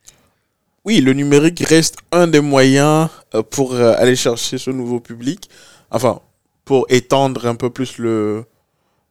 Oui, 0.85 1.01
le 1.01 1.13
numérique 1.13 1.61
reste 1.61 1.99
un 2.11 2.27
des 2.27 2.41
moyens 2.41 3.09
euh, 3.35 3.43
pour 3.43 3.75
euh, 3.75 3.95
aller 3.97 4.17
chercher 4.17 4.59
ce 4.59 4.71
nouveau 4.71 4.99
public. 5.01 5.49
Enfin, 5.91 6.21
pour 6.65 6.87
étendre 6.89 7.47
un 7.47 7.55
peu 7.55 7.71
plus 7.71 7.99
le 7.99 8.45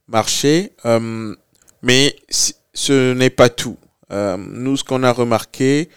marché. 0.08 0.74
Euh, 0.86 1.34
mais 1.82 2.16
ce 2.74 3.14
n'est 3.14 3.30
pas 3.30 3.50
tout. 3.50 3.78
Nous, 4.12 4.76
ce 4.76 4.84
qu'on 4.84 5.04
a 5.04 5.14
remarqué, 5.14 5.88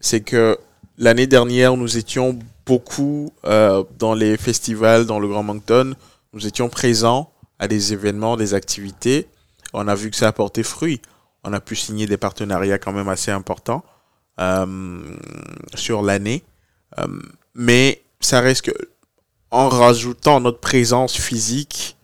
c'est 0.00 0.20
que 0.20 0.56
l'année 0.98 1.26
dernière, 1.26 1.76
nous 1.76 1.98
étions 1.98 2.38
beaucoup 2.64 3.32
dans 3.42 4.14
les 4.14 4.36
festivals, 4.36 5.04
dans 5.04 5.18
le 5.18 5.28
Grand 5.28 5.42
Moncton. 5.42 5.94
Nous 6.32 6.46
étions 6.46 6.68
présents 6.68 7.32
à 7.58 7.68
des 7.68 7.92
événements, 7.92 8.36
des 8.36 8.54
activités. 8.54 9.28
On 9.72 9.88
a 9.88 9.94
vu 9.94 10.10
que 10.10 10.16
ça 10.16 10.28
a 10.28 10.32
porté 10.32 10.62
fruit. 10.62 11.00
On 11.44 11.52
a 11.52 11.60
pu 11.60 11.76
signer 11.76 12.06
des 12.06 12.16
partenariats 12.16 12.78
quand 12.78 12.92
même 12.92 13.08
assez 13.08 13.30
importants 13.30 13.84
euh, 14.40 15.16
sur 15.74 16.02
l'année. 16.02 16.44
Euh, 16.98 17.06
mais 17.54 18.02
ça 18.20 18.40
reste 18.40 18.62
que, 18.62 18.72
en 19.50 19.68
rajoutant 19.68 20.40
notre 20.40 20.60
présence 20.60 21.16
physique 21.16 21.96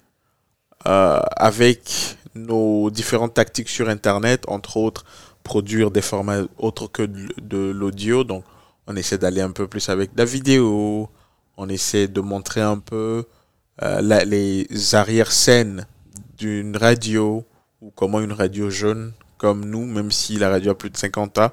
euh, 0.87 1.21
avec 1.37 2.17
nos 2.35 2.91
différentes 2.91 3.35
tactiques 3.35 3.69
sur 3.69 3.89
Internet, 3.89 4.45
entre 4.49 4.77
autres, 4.77 5.05
produire 5.43 5.91
des 5.91 6.03
formats 6.03 6.43
autres 6.59 6.89
que 6.89 7.03
de, 7.03 7.71
l'audio. 7.71 8.25
Donc, 8.25 8.45
on 8.87 8.97
essaie 8.97 9.19
d'aller 9.19 9.41
un 9.41 9.51
peu 9.51 9.67
plus 9.67 9.89
avec 9.89 10.11
la 10.17 10.25
vidéo. 10.25 11.09
On 11.57 11.69
essaie 11.69 12.09
de 12.09 12.21
montrer 12.21 12.61
un 12.61 12.79
peu 12.79 13.25
euh, 13.81 14.01
les 14.25 14.95
arrière-scènes 14.95 15.87
d'une 16.37 16.77
radio 16.77 17.45
ou 17.81 17.91
comment 17.95 18.21
une 18.21 18.33
radio 18.33 18.69
jeune 18.69 19.13
comme 19.39 19.65
nous, 19.65 19.87
même 19.87 20.11
si 20.11 20.37
la 20.37 20.51
radio 20.51 20.73
a 20.73 20.75
plus 20.75 20.91
de 20.91 20.97
50 20.97 21.39
ans, 21.39 21.51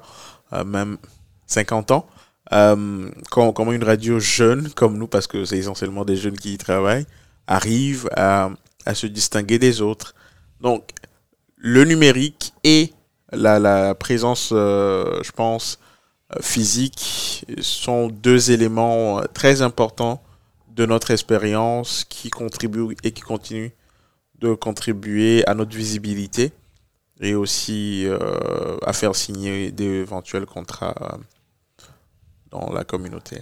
euh, 0.52 0.64
même 0.64 0.98
50 1.46 1.92
ans, 1.92 2.06
euh, 2.52 3.10
comment, 3.30 3.72
une 3.72 3.84
radio 3.84 4.20
jeune 4.20 4.68
comme 4.70 4.98
nous, 4.98 5.06
parce 5.06 5.26
que 5.26 5.44
c'est 5.46 5.56
essentiellement 5.56 6.04
des 6.04 6.16
jeunes 6.16 6.36
qui 6.36 6.52
y 6.54 6.58
travaillent, 6.58 7.06
arrive 7.46 8.08
à, 8.14 8.50
se 8.94 9.06
distinguer 9.06 9.58
des 9.58 9.80
autres. 9.80 10.14
Donc, 10.60 10.90
le 11.56 11.84
numérique 11.84 12.52
et 12.64 12.92
la, 13.32 13.94
présence, 13.94 14.50
je 14.50 15.30
pense, 15.32 15.78
physique 16.40 17.44
sont 17.60 18.08
deux 18.08 18.50
éléments 18.50 19.22
très 19.32 19.62
importants 19.62 20.22
de 20.74 20.86
notre 20.86 21.10
expérience 21.10 22.04
qui 22.08 22.30
contribue 22.30 22.96
et 23.02 23.12
qui 23.12 23.22
continue 23.22 23.72
de 24.38 24.54
contribuer 24.54 25.46
à 25.46 25.54
notre 25.54 25.76
visibilité 25.76 26.52
et 27.20 27.34
aussi 27.34 28.06
euh, 28.06 28.78
à 28.82 28.92
faire 28.92 29.14
signer 29.14 29.70
d'éventuels 29.70 30.46
contrats 30.46 31.18
dans 32.50 32.72
la 32.72 32.84
communauté. 32.84 33.38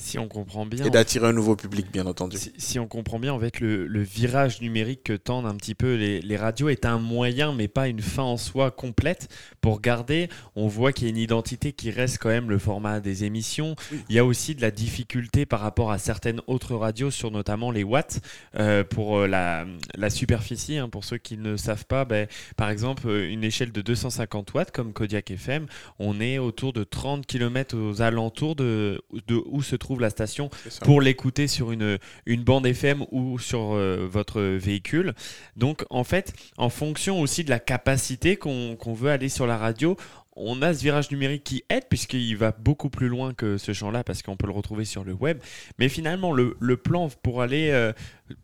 Si 0.00 0.18
on 0.18 0.28
comprend 0.28 0.64
bien. 0.64 0.84
Et 0.84 0.90
d'attirer 0.90 1.28
un 1.28 1.32
nouveau 1.32 1.56
public, 1.56 1.92
bien 1.92 2.06
entendu. 2.06 2.38
Si, 2.38 2.52
si, 2.56 2.78
on 2.78 2.86
comprend 2.86 3.18
bien, 3.18 3.34
en 3.34 3.38
fait, 3.38 3.60
le, 3.60 3.86
le, 3.86 4.02
virage 4.02 4.62
numérique 4.62 5.04
que 5.04 5.12
tendent 5.12 5.44
un 5.44 5.54
petit 5.54 5.74
peu 5.74 5.94
les, 5.94 6.20
les, 6.20 6.36
radios 6.38 6.70
est 6.70 6.86
un 6.86 6.98
moyen, 6.98 7.52
mais 7.52 7.68
pas 7.68 7.86
une 7.86 8.00
fin 8.00 8.22
en 8.22 8.38
soi 8.38 8.70
complète. 8.70 9.28
Pour 9.60 9.80
garder, 9.80 10.30
on 10.56 10.68
voit 10.68 10.92
qu'il 10.92 11.06
y 11.06 11.10
a 11.10 11.10
une 11.10 11.18
identité 11.18 11.72
qui 11.72 11.90
reste 11.90 12.16
quand 12.18 12.30
même 12.30 12.48
le 12.48 12.58
format 12.58 13.00
des 13.00 13.24
émissions. 13.24 13.76
Oui. 13.92 13.98
Il 14.08 14.14
y 14.14 14.18
a 14.18 14.24
aussi 14.24 14.54
de 14.54 14.62
la 14.62 14.70
difficulté 14.70 15.44
par 15.44 15.60
rapport 15.60 15.90
à 15.90 15.98
certaines 15.98 16.40
autres 16.46 16.74
radios, 16.74 17.10
sur 17.10 17.30
notamment 17.30 17.70
les 17.70 17.84
watts, 17.84 18.20
euh, 18.58 18.84
pour 18.84 19.26
la, 19.26 19.66
la 19.96 20.10
superficie. 20.10 20.78
Hein, 20.78 20.88
pour 20.88 21.04
ceux 21.04 21.18
qui 21.18 21.36
ne 21.36 21.56
savent 21.56 21.86
pas, 21.86 22.06
ben, 22.06 22.26
par 22.56 22.70
exemple, 22.70 23.08
une 23.10 23.44
échelle 23.44 23.70
de 23.70 23.82
250 23.82 24.54
watts, 24.54 24.70
comme 24.70 24.94
Kodiak 24.94 25.30
FM, 25.30 25.66
on 25.98 26.20
est 26.20 26.38
autour 26.38 26.72
de 26.72 26.84
30 26.84 27.26
km 27.26 27.76
aux 27.76 28.00
alentours 28.00 28.56
de, 28.56 29.02
de 29.28 29.42
où 29.46 29.62
se 29.62 29.76
trouve 29.76 29.89
la 29.98 30.10
station 30.10 30.50
pour 30.82 31.00
l'écouter 31.00 31.48
sur 31.48 31.72
une, 31.72 31.98
une 32.26 32.44
bande 32.44 32.66
FM 32.66 33.04
ou 33.10 33.38
sur 33.38 33.72
euh, 33.74 34.06
votre 34.08 34.40
véhicule. 34.40 35.14
Donc 35.56 35.84
en 35.90 36.04
fait, 36.04 36.32
en 36.56 36.68
fonction 36.68 37.20
aussi 37.20 37.42
de 37.42 37.50
la 37.50 37.58
capacité 37.58 38.36
qu'on 38.36 38.76
qu 38.76 38.94
veut 38.94 39.10
aller 39.10 39.28
sur 39.28 39.46
la 39.46 39.56
radio, 39.56 39.96
on 40.36 40.62
a 40.62 40.72
ce 40.72 40.82
virage 40.82 41.10
numérique 41.10 41.44
qui 41.44 41.64
aide 41.68 41.84
puisqu'il 41.88 42.36
va 42.36 42.52
beaucoup 42.52 42.88
plus 42.88 43.08
loin 43.08 43.34
que 43.34 43.58
ce 43.58 43.72
champ-là 43.72 44.04
parce 44.04 44.22
qu'on 44.22 44.36
peut 44.36 44.46
le 44.46 44.52
retrouver 44.52 44.84
sur 44.84 45.04
le 45.04 45.12
web. 45.12 45.38
Mais 45.78 45.88
finalement, 45.88 46.32
le, 46.32 46.56
le 46.60 46.76
plan 46.76 47.08
pour 47.22 47.42
aller 47.42 47.70
euh, 47.70 47.92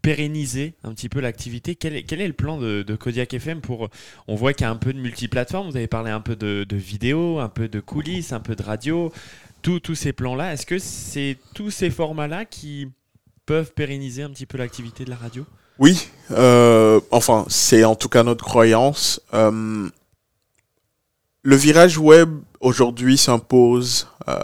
pérenniser 0.02 0.74
un 0.82 0.92
petit 0.92 1.08
peu 1.08 1.20
l'activité, 1.20 1.74
quel, 1.74 2.04
quel, 2.04 2.20
est 2.20 2.26
le 2.26 2.32
plan 2.32 2.58
de, 2.58 2.82
de, 2.82 2.96
Kodiak 2.96 3.32
FM 3.34 3.60
pour... 3.60 3.88
On 4.28 4.34
voit 4.34 4.52
qu'il 4.52 4.64
y 4.64 4.68
a 4.68 4.70
un 4.70 4.76
peu 4.76 4.92
de 4.92 4.98
multiplateforme, 4.98 5.70
vous 5.70 5.76
avez 5.76 5.86
parlé 5.86 6.10
un 6.10 6.20
peu 6.20 6.36
de, 6.36 6.64
de 6.68 6.76
vidéo, 6.76 7.38
un 7.38 7.48
peu 7.48 7.68
de 7.68 7.80
coulisses, 7.80 8.32
un 8.32 8.40
peu 8.40 8.56
de 8.56 8.62
radio 8.62 9.12
tous 9.62 9.94
ces 9.94 10.12
plans-là, 10.12 10.52
est-ce 10.52 10.66
que 10.66 10.78
c'est 10.78 11.38
tous 11.54 11.70
ces 11.70 11.90
formats-là 11.90 12.44
qui 12.44 12.88
peuvent 13.46 13.72
pérenniser 13.72 14.22
un 14.22 14.30
petit 14.30 14.46
peu 14.46 14.58
l'activité 14.58 15.04
de 15.04 15.10
la 15.10 15.16
radio? 15.16 15.44
Oui, 15.78 16.08
euh, 16.30 17.00
enfin, 17.10 17.44
c'est 17.48 17.84
en 17.84 17.94
tout 17.94 18.08
cas 18.08 18.22
notre 18.22 18.44
croyance. 18.44 19.20
Euh, 19.34 19.88
le 21.42 21.56
virage 21.56 21.98
web 21.98 22.30
aujourd'hui 22.60 23.18
s'impose 23.18 24.08
euh, 24.28 24.38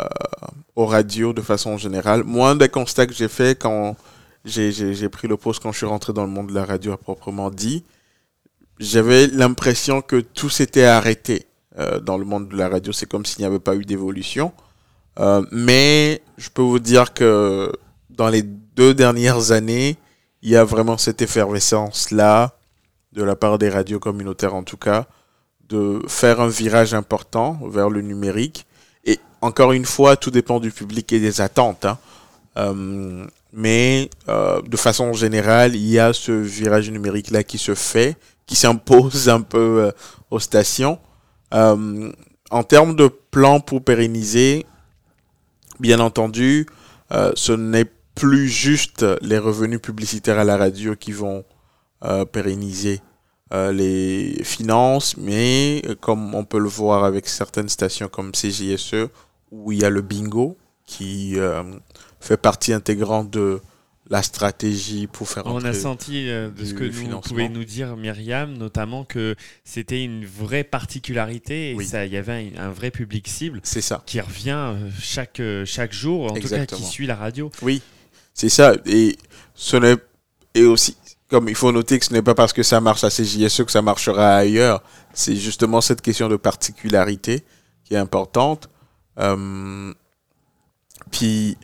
aux 0.76 0.87
radios 0.87 1.33
de 1.33 1.40
façon 1.40 1.78
générale. 1.78 2.23
Moi, 2.25 2.54
des 2.54 2.69
constats 2.69 3.07
que 3.07 3.14
j'ai 3.14 3.28
fait 3.28 3.59
quand 3.59 3.97
j'ai 4.45 5.09
pris 5.09 5.26
le 5.26 5.37
poste, 5.37 5.62
quand 5.62 5.73
je 5.73 5.78
suis 5.78 5.87
rentré 5.87 6.12
dans 6.12 6.25
le 6.25 6.31
monde 6.31 6.49
de 6.49 6.54
la 6.54 6.64
radio 6.64 6.92
à 6.92 6.99
proprement 6.99 7.50
dit, 7.50 7.85
j'avais 8.78 9.26
l'impression 9.26 10.02
que 10.02 10.16
tout 10.16 10.50
s'était 10.50 10.85
arrêté 10.85 11.47
dans 12.02 12.19
le 12.19 12.25
monde 12.25 12.49
de 12.49 12.57
la 12.57 12.69
radio. 12.69 12.92
C'est 12.92 13.07
comme 13.07 13.25
s'il 13.25 13.40
n'y 13.40 13.47
avait 13.47 13.61
pas 13.61 13.75
eu 13.76 13.85
d'évolution. 13.85 14.52
Euh, 15.19 15.45
mais 15.50 16.23
je 16.38 16.49
peux 16.49 16.62
vous 16.62 16.78
dire 16.78 17.12
que 17.12 17.73
dans 18.11 18.28
les 18.28 18.42
deux 18.42 18.95
dernières 18.95 19.52
années, 19.52 19.97
il 20.42 20.50
y 20.50 20.57
a 20.57 20.64
vraiment 20.64 20.99
cette 20.99 21.23
effervescence-là, 21.23 22.57
de 23.12 23.23
la 23.23 23.37
part 23.37 23.59
des 23.59 23.69
radios 23.69 24.00
communautaires 24.00 24.54
en 24.54 24.62
tout 24.62 24.76
cas, 24.76 25.07
de 25.69 26.02
faire 26.09 26.40
un 26.40 26.49
virage 26.49 26.95
important 26.95 27.59
vers 27.69 27.90
le 27.90 28.00
numérique. 28.00 28.66
Et 29.04 29.19
encore 29.40 29.73
une 29.73 29.85
fois, 29.85 30.16
tout 30.16 30.31
dépend 30.31 30.61
du 30.61 30.71
public 30.71 31.12
et 31.12 31.21
des 31.21 31.40
attentes. 31.40 31.85
Hein. 31.85 31.99
Euh, 32.57 33.26
mais 33.52 34.09
euh, 34.28 34.62
de 34.62 34.76
façon 34.76 35.12
générale, 35.12 35.76
il 35.76 35.87
y 35.87 35.99
a 35.99 36.12
ce 36.12 36.33
virage 36.33 36.90
numérique-là 36.90 37.45
qui 37.45 37.59
se 37.59 37.75
fait, 37.75 38.16
qui 38.47 38.57
s'impose 38.57 39.28
un 39.28 39.42
peu 39.42 39.92
aux 40.31 40.40
stations. 40.40 40.99
En 41.50 42.62
termes 42.64 42.97
de 42.97 43.09
plan 43.09 43.61
pour 43.61 43.83
pérenniser, 43.83 44.66
bien 45.81 46.00
entendu, 46.00 46.67
euh, 47.12 47.33
ce 47.35 47.52
n'est 47.52 47.91
plus 48.14 48.49
juste 48.49 49.05
les 49.23 49.38
revenus 49.38 49.81
publicitaires 49.81 50.38
à 50.38 50.45
la 50.45 50.57
radio 50.57 50.97
qui 50.97 51.12
vont 51.12 51.45
euh, 52.05 52.25
pérenniser 52.25 53.00
euh, 53.52 53.73
les 53.73 54.43
finances, 54.45 55.17
mais 55.17 55.83
comme 56.00 56.35
on 56.35 56.45
peut 56.45 56.59
le 56.59 56.69
voir 56.69 57.05
avec 57.05 57.29
certaines 57.29 57.69
stations 57.69 58.09
comme 58.09 58.33
CJSE, 58.33 59.09
où 59.50 59.73
il 59.73 59.81
y 59.81 59.85
a 59.85 59.91
le 59.91 60.00
bingo 60.00 60.57
qui 60.87 61.37
fait 62.21 62.37
partie 62.37 62.73
intégrante 62.73 63.31
de 63.31 63.61
la 64.11 64.23
stratégie 64.23 65.06
pour 65.06 65.28
faire 65.28 65.47
On 65.47 65.64
a 65.64 65.73
senti 65.73 66.28
euh, 66.28 66.50
de 66.50 66.64
ce 66.64 66.75
que 66.75 66.85
nous 66.85 67.21
pouvait 67.21 67.49
nous 67.49 67.64
dire 67.64 67.97
Myriam, 67.97 68.52
notamment 68.56 69.04
que 69.04 69.37
c'était 69.64 70.02
une 70.02 70.25
vraie 70.26 70.64
particularité 70.64 71.71
et 71.71 71.75
Oui. 71.75 71.87
ça, 71.87 72.04
il 72.04 72.12
y 72.12 72.16
avait 72.16 72.52
un, 72.56 72.64
un 72.66 72.71
vrai 72.71 72.90
public 72.90 73.28
cible 73.28 73.61
C'est 73.62 73.80
ça. 73.80 74.02
qui 74.04 74.21
revient 74.21 74.50
euh, 74.75 74.90
chaque, 75.00 75.40
euh, 75.40 75.64
chaque 75.64 75.92
jour, 75.92 76.32
en 76.32 76.35
tout 76.35 76.49
cas 76.49 76.66
qui 76.66 76.82
suit 76.85 77.06
la 77.06 77.16
radio. 77.16 77.50
Oui, 77.62 77.80
c'est 78.35 78.49
ça. 78.49 78.75
Et 78.87 79.16
ce 79.54 79.76
n'est 79.76 79.97
et 80.54 80.64
aussi 80.64 80.97
comme 81.30 81.49
il 81.49 81.54
faut 81.54 81.73
noter 81.73 81.99
que 81.99 82.04
ce 82.04 82.12
n'est 82.12 82.21
pas 82.23 82.35
parce 82.35 82.52
que 82.52 82.62
ça 82.62 82.78
marche 82.80 83.04
à 83.04 83.09
CJSE 83.09 83.64
que 83.64 83.73
ça 83.73 83.80
marchera 83.80 84.37
ailleurs. 84.37 84.82
C'est 85.14 85.35
justement 85.37 85.80
cette 85.80 86.02
question 86.02 86.28
de 86.28 86.37
particularité 86.37 87.42
qui 87.85 87.94
est 87.94 87.99
importante. 87.99 88.68
Euh, 89.18 89.94
puis 91.11 91.56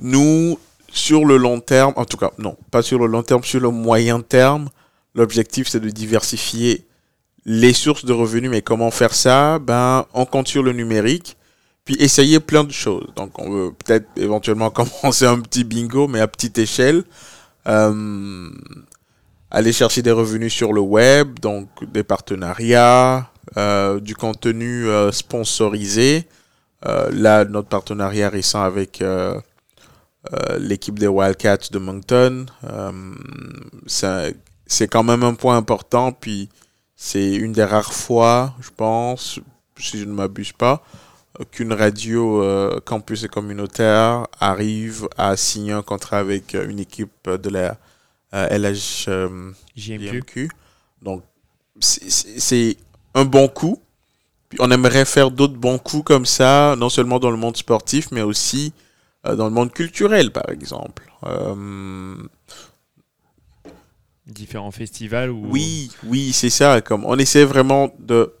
nous, 0.00 0.58
sur 0.92 1.24
le 1.24 1.36
long 1.36 1.60
terme, 1.60 1.92
en 1.96 2.04
tout 2.04 2.16
cas, 2.16 2.30
non, 2.38 2.56
pas 2.70 2.82
sur 2.82 2.98
le 2.98 3.06
long 3.06 3.22
terme, 3.22 3.42
sur 3.44 3.60
le 3.60 3.70
moyen 3.70 4.20
terme, 4.20 4.68
l'objectif 5.14 5.68
c'est 5.68 5.80
de 5.80 5.90
diversifier 5.90 6.86
les 7.44 7.72
sources 7.72 8.04
de 8.04 8.12
revenus. 8.12 8.50
Mais 8.50 8.62
comment 8.62 8.90
faire 8.90 9.14
ça? 9.14 9.58
Ben, 9.58 10.06
on 10.14 10.24
compte 10.24 10.48
sur 10.48 10.62
le 10.62 10.72
numérique 10.72 11.36
puis 11.84 11.96
essayer 11.98 12.40
plein 12.40 12.64
de 12.64 12.72
choses. 12.72 13.08
Donc, 13.16 13.38
on 13.38 13.50
veut 13.50 13.72
peut-être 13.72 14.06
éventuellement 14.16 14.70
commencer 14.70 15.26
un 15.26 15.40
petit 15.40 15.64
bingo, 15.64 16.08
mais 16.08 16.20
à 16.20 16.28
petite 16.28 16.58
échelle. 16.58 17.04
Euh, 17.66 18.50
aller 19.50 19.72
chercher 19.72 20.02
des 20.02 20.10
revenus 20.10 20.52
sur 20.52 20.72
le 20.72 20.80
web, 20.80 21.38
donc 21.40 21.68
des 21.92 22.02
partenariats, 22.02 23.30
euh, 23.56 24.00
du 24.00 24.14
contenu 24.14 24.86
euh, 24.86 25.12
sponsorisé. 25.12 26.26
Euh, 26.86 27.10
là, 27.12 27.44
notre 27.44 27.68
partenariat 27.68 28.28
récent 28.28 28.62
avec 28.62 29.04
euh, 30.32 30.58
l'équipe 30.58 30.98
des 30.98 31.08
Wildcats 31.08 31.68
de 31.70 31.78
Moncton, 31.78 32.46
euh, 32.64 32.92
c'est 34.66 34.88
quand 34.88 35.02
même 35.02 35.22
un 35.22 35.34
point 35.34 35.56
important. 35.56 36.12
Puis, 36.12 36.48
c'est 36.96 37.34
une 37.34 37.52
des 37.52 37.64
rares 37.64 37.92
fois, 37.92 38.54
je 38.60 38.70
pense, 38.76 39.40
si 39.78 39.98
je 39.98 40.04
ne 40.04 40.12
m'abuse 40.12 40.52
pas, 40.52 40.82
qu'une 41.50 41.72
radio 41.72 42.42
euh, 42.42 42.78
campus 42.84 43.24
et 43.24 43.28
communautaire 43.28 44.26
arrive 44.38 45.08
à 45.16 45.36
signer 45.36 45.72
un 45.72 45.82
contrat 45.82 46.18
avec 46.18 46.54
euh, 46.54 46.68
une 46.68 46.78
équipe 46.78 47.28
de 47.28 47.48
la 47.48 47.76
euh, 48.34 48.46
LH 48.48 49.06
euh, 49.08 49.50
JMQ. 49.76 50.06
JMQ. 50.08 50.50
Donc, 51.00 51.22
c'est- 51.80 52.76
un 53.14 53.24
bon 53.26 53.48
coup. 53.48 53.78
Puis 54.48 54.58
on 54.62 54.70
aimerait 54.70 55.04
faire 55.04 55.30
d'autres 55.30 55.56
bons 55.56 55.78
coups 55.78 56.04
comme 56.04 56.24
ça, 56.26 56.74
non 56.78 56.88
seulement 56.88 57.18
dans 57.18 57.30
le 57.30 57.36
monde 57.36 57.56
sportif, 57.56 58.08
mais 58.10 58.22
aussi 58.22 58.72
dans 59.24 59.46
le 59.46 59.50
monde 59.52 59.72
culturel, 59.72 60.30
par 60.32 60.48
exemple. 60.48 61.04
Euh, 61.24 62.16
Différents 64.26 64.70
festivals 64.70 65.30
où 65.30 65.46
oui, 65.50 65.90
oui, 66.04 66.32
c'est 66.32 66.50
ça. 66.50 66.80
Comme 66.80 67.04
on 67.04 67.18
essaie 67.18 67.44
vraiment 67.44 67.92
de. 67.98 68.32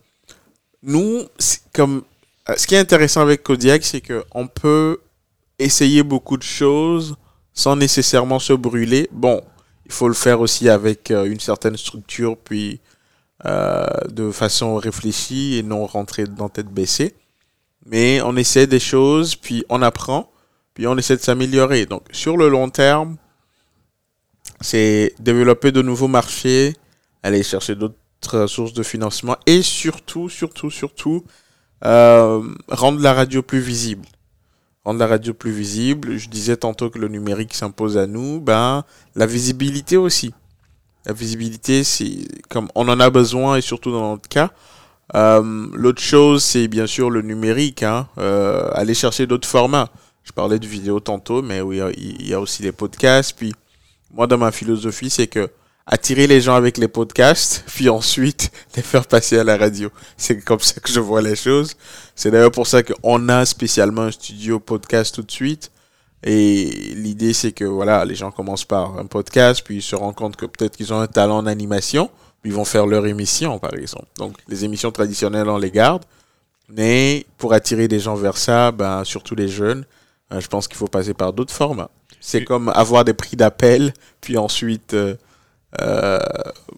Nous, 0.82 1.22
comme 1.72 2.02
euh, 2.48 2.54
ce 2.56 2.66
qui 2.66 2.74
est 2.74 2.78
intéressant 2.78 3.20
avec 3.20 3.42
Kodiak, 3.42 3.84
c'est 3.84 4.00
que 4.00 4.24
on 4.32 4.46
peut 4.46 4.98
essayer 5.58 6.02
beaucoup 6.02 6.36
de 6.36 6.42
choses 6.42 7.16
sans 7.52 7.76
nécessairement 7.76 8.38
se 8.38 8.52
brûler. 8.52 9.08
Bon, 9.12 9.42
il 9.86 9.92
faut 9.92 10.08
le 10.08 10.14
faire 10.14 10.40
aussi 10.40 10.68
avec 10.68 11.10
euh, 11.10 11.24
une 11.24 11.40
certaine 11.40 11.76
structure, 11.76 12.36
puis 12.36 12.80
euh, 13.44 13.86
de 14.08 14.30
façon 14.30 14.76
réfléchie 14.76 15.56
et 15.56 15.62
non 15.62 15.86
rentrer 15.86 16.24
dans 16.26 16.48
tête 16.48 16.68
baissée. 16.68 17.14
Mais 17.86 18.20
on 18.22 18.36
essaie 18.36 18.66
des 18.66 18.80
choses, 18.80 19.36
puis 19.36 19.64
on 19.68 19.82
apprend, 19.82 20.31
puis 20.74 20.86
on 20.86 20.96
essaie 20.96 21.16
de 21.16 21.22
s'améliorer. 21.22 21.86
Donc, 21.86 22.02
sur 22.12 22.36
le 22.36 22.48
long 22.48 22.70
terme, 22.70 23.16
c'est 24.60 25.14
développer 25.18 25.72
de 25.72 25.82
nouveaux 25.82 26.08
marchés, 26.08 26.74
aller 27.22 27.42
chercher 27.42 27.74
d'autres 27.74 28.46
sources 28.46 28.72
de 28.72 28.82
financement 28.82 29.36
et 29.46 29.62
surtout, 29.62 30.28
surtout, 30.28 30.70
surtout, 30.70 31.24
euh, 31.84 32.42
rendre 32.68 33.00
la 33.00 33.12
radio 33.12 33.42
plus 33.42 33.60
visible. 33.60 34.06
Rendre 34.84 35.00
la 35.00 35.06
radio 35.06 35.32
plus 35.34 35.52
visible. 35.52 36.16
Je 36.16 36.28
disais 36.28 36.56
tantôt 36.56 36.90
que 36.90 36.98
le 36.98 37.08
numérique 37.08 37.54
s'impose 37.54 37.98
à 37.98 38.06
nous. 38.06 38.40
Ben, 38.40 38.84
la 39.14 39.26
visibilité 39.26 39.96
aussi. 39.96 40.32
La 41.04 41.12
visibilité, 41.12 41.84
c'est 41.84 42.18
comme 42.48 42.68
on 42.74 42.88
en 42.88 43.00
a 43.00 43.10
besoin 43.10 43.56
et 43.56 43.60
surtout 43.60 43.92
dans 43.92 44.12
notre 44.12 44.28
cas. 44.28 44.50
Euh, 45.14 45.66
L'autre 45.72 46.00
chose, 46.02 46.42
c'est 46.42 46.68
bien 46.68 46.86
sûr 46.86 47.10
le 47.10 47.22
numérique. 47.22 47.82
Hein, 47.82 48.08
euh, 48.18 48.70
aller 48.74 48.94
chercher 48.94 49.26
d'autres 49.26 49.48
formats. 49.48 49.88
Je 50.24 50.32
parlais 50.32 50.58
de 50.58 50.66
vidéo 50.66 51.00
tantôt, 51.00 51.42
mais 51.42 51.60
oui, 51.60 51.80
il 51.96 52.26
y 52.28 52.34
a 52.34 52.40
aussi 52.40 52.62
les 52.62 52.72
podcasts. 52.72 53.36
Puis 53.36 53.52
moi, 54.12 54.26
dans 54.26 54.38
ma 54.38 54.52
philosophie, 54.52 55.10
c'est 55.10 55.26
que 55.26 55.50
attirer 55.86 56.26
les 56.26 56.40
gens 56.40 56.54
avec 56.54 56.78
les 56.78 56.88
podcasts, 56.88 57.64
puis 57.74 57.88
ensuite 57.88 58.50
les 58.76 58.82
faire 58.82 59.06
passer 59.06 59.38
à 59.38 59.44
la 59.44 59.56
radio. 59.56 59.90
C'est 60.16 60.40
comme 60.40 60.60
ça 60.60 60.80
que 60.80 60.90
je 60.90 61.00
vois 61.00 61.22
les 61.22 61.36
choses. 61.36 61.76
C'est 62.14 62.30
d'ailleurs 62.30 62.52
pour 62.52 62.66
ça 62.66 62.82
qu'on 62.82 63.28
a 63.28 63.44
spécialement 63.44 64.02
un 64.02 64.10
studio 64.10 64.60
podcast 64.60 65.14
tout 65.14 65.22
de 65.22 65.30
suite. 65.30 65.70
Et 66.24 66.66
l'idée, 66.94 67.32
c'est 67.32 67.50
que 67.50 67.64
voilà, 67.64 68.04
les 68.04 68.14
gens 68.14 68.30
commencent 68.30 68.64
par 68.64 68.96
un 68.98 69.06
podcast, 69.06 69.62
puis 69.64 69.76
ils 69.76 69.82
se 69.82 69.96
rendent 69.96 70.14
compte 70.14 70.36
que 70.36 70.46
peut-être 70.46 70.76
qu'ils 70.76 70.92
ont 70.92 71.00
un 71.00 71.08
talent 71.08 71.38
en 71.38 71.46
animation, 71.46 72.10
puis 72.40 72.52
ils 72.52 72.54
vont 72.54 72.64
faire 72.64 72.86
leur 72.86 73.06
émission, 73.06 73.58
par 73.58 73.74
exemple. 73.74 74.06
Donc, 74.18 74.36
les 74.46 74.64
émissions 74.64 74.92
traditionnelles, 74.92 75.48
on 75.48 75.58
les 75.58 75.72
garde. 75.72 76.04
Mais 76.68 77.26
pour 77.38 77.52
attirer 77.52 77.88
des 77.88 77.98
gens 77.98 78.14
vers 78.14 78.36
ça, 78.36 78.70
ben, 78.70 79.02
surtout 79.04 79.34
les 79.34 79.48
jeunes, 79.48 79.84
je 80.40 80.46
pense 80.48 80.68
qu'il 80.68 80.76
faut 80.76 80.86
passer 80.88 81.14
par 81.14 81.32
d'autres 81.32 81.54
formats. 81.54 81.90
C'est 82.20 82.38
Oui. 82.40 82.44
comme 82.44 82.68
avoir 82.70 83.04
des 83.04 83.14
prix 83.14 83.36
d'appel, 83.36 83.92
puis 84.20 84.36
ensuite 84.38 84.94
euh, 84.94 85.16
euh, 85.80 86.18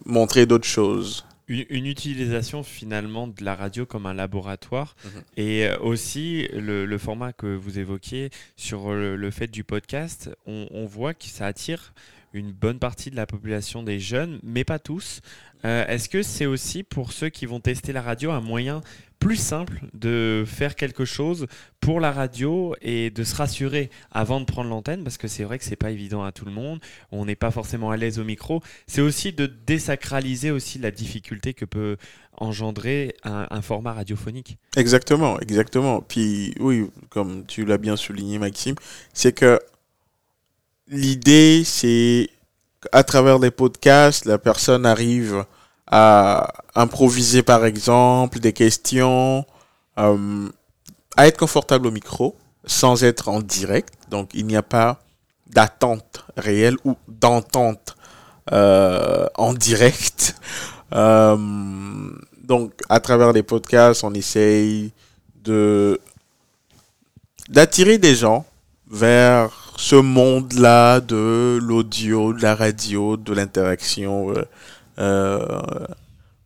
montrer 0.05 0.45
d'autres 0.45 0.67
choses. 0.67 1.25
une, 1.47 1.65
une 1.69 1.85
utilisation 1.85 2.63
finalement 2.63 3.27
de 3.27 3.43
la 3.43 3.53
radio 3.55 3.85
comme 3.85 4.07
un 4.07 4.13
laboratoire 4.15 4.95
Mhm. 5.05 5.11
et 5.37 5.67
euh, 5.67 5.77
aussi 5.79 6.47
le, 6.53 6.85
le 6.87 6.97
format 6.97 7.33
que 7.33 7.45
vous 7.55 7.77
évoquiez 7.77 8.31
sur 8.55 8.91
le, 8.91 9.15
le 9.15 9.31
fait 9.31 9.47
du 9.47 9.63
podcast, 9.63 10.31
on, 10.47 10.67
on 10.71 10.85
voit 10.87 11.13
que 11.13 11.25
ça 11.25 11.45
attire 11.45 11.93
une 12.35 12.51
bonne 12.51 12.79
partie 12.79 13.09
de 13.09 13.15
la 13.15 13.25
population 13.25 13.83
des 13.83 13.99
jeunes, 13.99 14.39
mais 14.43 14.63
pas 14.63 14.79
tous. 14.79 15.21
Euh, 15.63 15.85
Est-ce 15.87 16.09
que 16.09 16.21
c'est 16.21 16.45
aussi 16.45 16.83
pour 16.83 17.11
ceux 17.11 17.29
qui 17.29 17.45
vont 17.45 17.59
tester 17.59 17.93
la 17.93 18.01
radio 18.01 18.31
un 18.31 18.41
moyen 18.41 18.81
plus 19.19 19.37
simple 19.37 19.79
de 19.93 20.43
faire 20.45 20.75
quelque 20.75 21.05
chose 21.05 21.47
pour 21.79 21.99
la 21.99 22.11
radio 22.11 22.75
et 22.81 23.09
de 23.09 23.23
se 23.23 23.35
rassurer 23.35 23.89
avant 24.11 24.39
de 24.41 24.45
prendre 24.45 24.69
l'antenne? 24.69 25.03
Parce 25.03 25.17
que 25.17 25.27
c'est 25.27 25.43
vrai 25.43 25.57
que 25.57 25.63
c'est 25.63 25.75
pas 25.75 25.91
évident 25.91 26.23
à 26.23 26.31
tout 26.31 26.45
le 26.45 26.51
monde, 26.51 26.79
on 27.11 27.25
n'est 27.25 27.35
pas 27.35 27.51
forcément 27.51 27.89
à 27.89 27.97
l'aise 27.97 28.19
au 28.19 28.23
micro. 28.23 28.61
C'est 28.85 29.01
aussi 29.01 29.31
de 29.31 29.47
désacraliser 29.47 30.51
aussi 30.51 30.77
la 30.77 30.91
difficulté 30.91 31.53
que 31.53 31.65
peut 31.65 31.97
engendrer 32.37 33.15
un, 33.23 33.47
un 33.49 33.61
format 33.61 33.93
radiophonique. 33.93 34.57
Exactement, 34.75 35.39
exactement. 35.39 36.01
Puis 36.01 36.53
oui, 36.59 36.87
comme 37.09 37.45
tu 37.45 37.65
l'as 37.65 37.77
bien 37.77 37.95
souligné, 37.95 38.37
Maxime, 38.37 38.75
c'est 39.13 39.31
que 39.31 39.59
l'idée, 40.87 41.63
c'est 41.65 42.29
qu'à 42.81 43.03
travers 43.03 43.39
les 43.39 43.51
podcasts, 43.51 44.25
la 44.25 44.37
personne 44.37 44.85
arrive 44.85 45.45
à 45.87 46.53
improviser, 46.75 47.43
par 47.43 47.65
exemple, 47.65 48.39
des 48.39 48.53
questions, 48.53 49.45
euh, 49.99 50.49
à 51.15 51.27
être 51.27 51.37
confortable 51.37 51.87
au 51.87 51.91
micro, 51.91 52.35
sans 52.65 53.03
être 53.03 53.29
en 53.29 53.41
direct. 53.41 53.93
Donc, 54.09 54.29
il 54.33 54.45
n'y 54.45 54.55
a 54.55 54.63
pas 54.63 54.99
d'attente 55.47 56.25
réelle 56.35 56.77
ou 56.83 56.95
d'entente 57.07 57.95
euh, 58.51 59.27
en 59.35 59.53
direct. 59.53 60.35
Euh, 60.93 61.35
donc, 62.43 62.71
à 62.89 62.99
travers 62.99 63.33
les 63.33 63.41
podcasts, 63.41 64.03
on 64.03 64.13
essaye 64.13 64.93
de 65.43 65.99
d'attirer 67.49 67.97
des 67.97 68.15
gens 68.15 68.45
vers 68.89 69.64
ce 69.77 69.95
monde-là 69.95 70.99
de 71.01 71.59
l'audio, 71.61 72.33
de 72.33 72.41
la 72.41 72.55
radio, 72.55 73.17
de 73.17 73.33
l'interaction 73.33 74.31
euh, 74.31 74.45
euh, 74.99 75.59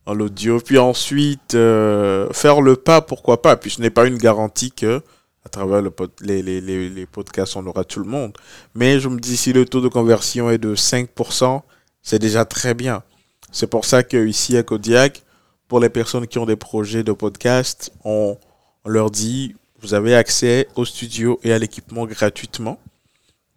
en 0.06 0.14
l'audio. 0.14 0.60
Puis 0.60 0.78
ensuite, 0.78 1.56
euh, 1.56 2.32
faire 2.32 2.62
le 2.62 2.76
pas, 2.76 3.02
pourquoi 3.02 3.42
pas. 3.42 3.56
Puis 3.56 3.72
ce 3.72 3.82
n'est 3.82 3.90
pas 3.90 4.08
une 4.08 4.18
garantie 4.18 4.72
que 4.72 5.02
à 5.46 5.50
travers 5.50 5.82
les, 6.22 7.08
podcasts, 7.12 7.56
on 7.56 7.66
aura 7.66 7.84
tout 7.84 8.00
le 8.00 8.06
monde. 8.06 8.34
Mais 8.76 9.00
je 9.00 9.08
me 9.08 9.20
dis, 9.20 9.38
si 9.38 9.54
le 9.54 9.66
taux 9.66 9.82
de 9.82 9.88
conversion 9.88 10.50
est 10.50 10.58
de 10.58 10.76
5%, 10.76 11.62
c'est 12.04 12.20
déjà 12.20 12.46
très 12.46 12.74
bien. 12.74 13.04
C'est 13.52 13.68
pour 13.68 13.86
ça 13.86 14.04
que 14.04 14.28
ici 14.28 14.58
à 14.58 14.64
Kodiak, 14.64 15.24
pour 15.68 15.80
les 15.80 15.90
personnes 15.90 16.28
qui 16.28 16.38
ont 16.40 16.46
des 16.46 16.56
projets 16.56 17.04
de 17.04 17.14
podcast, 17.14 17.92
on 18.04 18.38
leur 18.86 19.10
dit 19.12 19.56
vous 19.82 19.94
avez 19.94 20.14
accès 20.16 20.68
au 20.76 20.84
studio 20.84 21.40
et 21.44 21.54
à 21.54 21.60
l'équipement 21.60 22.06
gratuitement. 22.06 22.80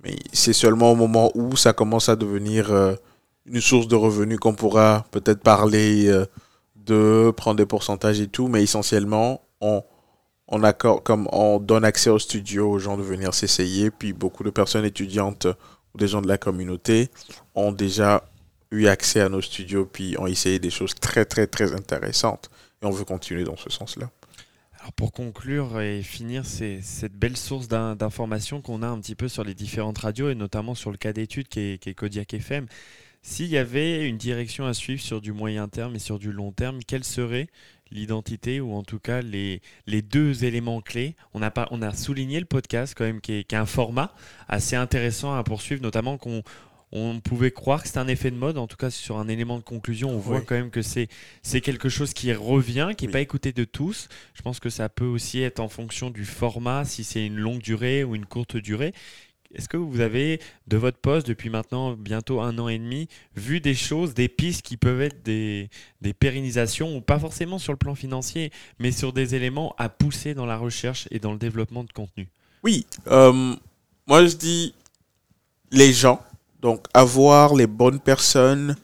Mais 0.03 0.17
c'est 0.33 0.53
seulement 0.53 0.93
au 0.93 0.97
moment 0.97 1.31
où 1.35 1.57
ça 1.57 1.73
commence 1.73 2.09
à 2.09 2.17
devenir 2.17 2.73
euh, 2.73 2.95
une 3.47 3.61
source 3.61 3.89
de 3.89 3.97
revenus 3.97 4.39
qu'on 4.39 4.55
pourra 4.55 5.05
peut-être 5.11 5.41
parler 5.41 6.09
euh, 6.09 6.27
de 6.77 7.33
prendre 7.37 7.57
des 7.57 7.67
pourcentages 7.67 8.21
et 8.21 8.29
tout. 8.29 8.49
Mais 8.49 8.63
essentiellement, 8.63 9.43
on, 9.61 9.83
accorde, 10.63 11.03
comme 11.03 11.29
on 11.33 11.59
donne 11.61 11.85
accès 11.85 12.11
au 12.11 12.19
studio 12.19 12.71
aux 12.71 12.79
gens 12.79 12.97
de 12.97 13.03
venir 13.03 13.33
s'essayer, 13.35 13.91
puis 13.91 14.13
beaucoup 14.13 14.43
de 14.43 14.51
personnes 14.51 14.85
étudiantes 14.85 15.47
ou 15.95 15.99
des 15.99 16.09
gens 16.09 16.23
de 16.23 16.29
la 16.29 16.39
communauté 16.39 17.09
ont 17.55 17.73
déjà 17.73 18.25
eu 18.71 18.87
accès 18.87 19.21
à 19.21 19.29
nos 19.29 19.43
studios, 19.43 19.87
puis 19.87 20.17
ont 20.19 20.27
essayé 20.27 20.59
des 20.59 20.71
choses 20.71 20.95
très, 20.95 21.25
très, 21.25 21.47
très 21.47 21.75
intéressantes. 21.75 22.51
Et 22.83 22.87
on 22.87 22.91
veut 22.91 23.05
continuer 23.05 23.45
dans 23.45 23.57
ce 23.57 23.71
sens-là. 23.71 24.11
Alors 24.83 24.93
pour 24.95 25.13
conclure 25.13 25.81
et 25.81 26.03
finir, 26.03 26.45
c'est 26.45 26.81
cette 26.83 27.13
belle 27.13 27.37
source 27.37 27.69
d'informations 27.69 28.61
qu'on 28.61 28.83
a 28.83 28.89
un 28.89 28.99
petit 28.99 29.15
peu 29.15 29.29
sur 29.29 29.45
les 29.45 29.55
différentes 29.55 29.99
radios 29.99 30.29
et 30.29 30.35
notamment 30.35 30.75
sur 30.75 30.91
le 30.91 30.97
cas 30.97 31.13
d'étude 31.13 31.47
qui 31.47 31.61
est, 31.61 31.95
Kodiak 31.95 32.35
FM. 32.35 32.67
S'il 33.23 33.47
y 33.47 33.59
avait 33.59 34.09
une 34.09 34.17
direction 34.19 34.67
à 34.67 34.75
suivre 34.75 35.01
sur 35.01 35.21
du 35.21 35.31
moyen 35.31 35.69
terme 35.69 35.95
et 35.95 36.01
sur 36.01 36.19
du 36.19 36.33
long 36.33 36.51
terme, 36.51 36.81
quelle 36.85 37.05
serait 37.05 37.47
l'identité 37.93 38.61
ou 38.61 38.75
en 38.75 38.83
tout 38.83 38.99
cas 38.99 39.23
les, 39.23 39.61
deux 39.87 40.45
éléments 40.45 40.81
clés? 40.81 41.15
On 41.33 41.43
a, 41.43 41.95
souligné 41.95 42.41
le 42.41 42.47
podcast 42.47 42.95
quand 42.99 43.05
même 43.05 43.21
qui 43.21 43.35
est 43.35 43.55
un 43.55 43.67
format 43.67 44.13
assez 44.49 44.75
intéressant 44.75 45.33
à 45.33 45.45
poursuivre, 45.45 45.81
notamment 45.81 46.19
qu'on 46.19 46.43
on 46.93 47.21
pouvait 47.21 47.51
croire 47.51 47.81
que 47.83 47.89
c'était 47.89 47.99
un 47.99 48.09
effet 48.09 48.31
de 48.31 48.37
mode. 48.37 48.59
En 48.59 48.67
tout 48.67 48.77
cas, 48.77 48.91
sur 48.91 49.19
un 49.19 49.29
élément 49.29 49.57
de 49.57 49.63
conclusion, 49.63 50.11
on 50.11 50.19
voit 50.19 50.43
quand 50.43 50.55
même 50.55 50.71
que 50.71 50.83
c'est 50.83 51.09
quelque 51.63 51.89
chose 51.89 52.13
qui 52.13 52.33
revient, 52.33 52.91
qui 52.97 53.07
n'est 53.07 53.13
pas 53.13 53.21
écouté 53.21 53.53
de 53.53 53.65
tous. 53.65 54.09
Je 54.35 54.43
pense 54.43 54.61
que 54.61 54.71
ça 54.71 54.89
peut 54.89 55.07
aussi 55.07 55.41
être 55.41 55.61
en 55.61 55.69
fonction 55.69 56.11
du 56.11 56.25
format, 56.25 56.85
si 56.85 57.03
c'est 57.03 57.27
une 57.27 57.37
longue 57.37 57.63
durée 57.63 58.05
ou 58.05 58.15
une 58.15 58.27
courte 58.27 58.57
durée. 58.57 58.93
Est-ce 59.55 59.69
que 59.69 59.77
vous 59.77 60.01
avez, 60.01 60.41
de 60.67 60.79
votre 60.79 60.97
poste, 60.97 61.27
depuis 61.27 61.51
maintenant 61.51 61.93
bientôt 61.93 62.41
un 62.41 62.59
an 62.59 62.69
et 62.69 62.79
demi, 62.79 63.09
vu 63.37 63.61
des 63.61 63.75
choses, 63.75 64.15
des 64.15 64.29
pistes 64.29 64.63
qui 64.63 64.79
peuvent 64.79 65.03
être 65.03 65.23
des, 65.23 65.69
des 66.01 66.15
pérennisations, 66.15 66.97
ou 66.97 67.03
pas 67.03 67.19
forcément 67.19 67.59
sur 67.59 67.73
le 67.73 67.77
plan 67.77 67.95
financier, 67.95 68.51
mais 68.79 68.93
sur 68.93 69.13
des 69.13 69.35
éléments 69.35 69.75
à 69.77 69.91
pousser 69.91 70.33
dans 70.33 70.47
la 70.47 70.57
recherche 70.57 71.07
et 71.11 71.19
dans 71.19 71.33
le 71.33 71.39
développement 71.39 71.85
de 71.85 71.93
contenu? 71.93 72.29
Oui, 72.63 72.87
euh, 73.09 73.55
moi 74.07 74.27
je 74.27 74.37
dis 74.37 74.75
les 75.71 75.93
gens 75.93 76.25
donc, 76.63 76.87
avoir 76.95 77.55
les 77.55 77.67
bonnes 77.67 77.99
personnes 77.99 78.77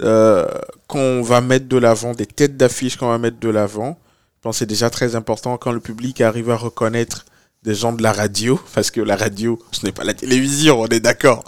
euh, 0.00 0.46
qu'on 0.86 1.22
va 1.22 1.40
mettre 1.42 1.68
de 1.68 1.76
l'avant, 1.76 2.12
des 2.12 2.26
têtes 2.26 2.56
d'affiche 2.56 2.96
qu'on 2.96 3.08
va 3.08 3.18
mettre 3.18 3.38
de 3.38 3.50
l'avant. 3.50 3.98
Je 4.36 4.42
pense 4.42 4.58
c'est 4.58 4.66
déjà 4.66 4.88
très 4.88 5.14
important 5.14 5.58
quand 5.58 5.72
le 5.72 5.80
public 5.80 6.20
arrive 6.22 6.50
à 6.50 6.56
reconnaître 6.56 7.26
des 7.64 7.74
gens 7.74 7.92
de 7.92 8.02
la 8.02 8.12
radio, 8.12 8.58
parce 8.74 8.90
que 8.90 9.02
la 9.02 9.16
radio, 9.16 9.58
ce 9.72 9.84
n'est 9.84 9.92
pas 9.92 10.04
la 10.04 10.14
télévision, 10.14 10.80
on 10.80 10.86
est 10.86 11.00
d'accord. 11.00 11.44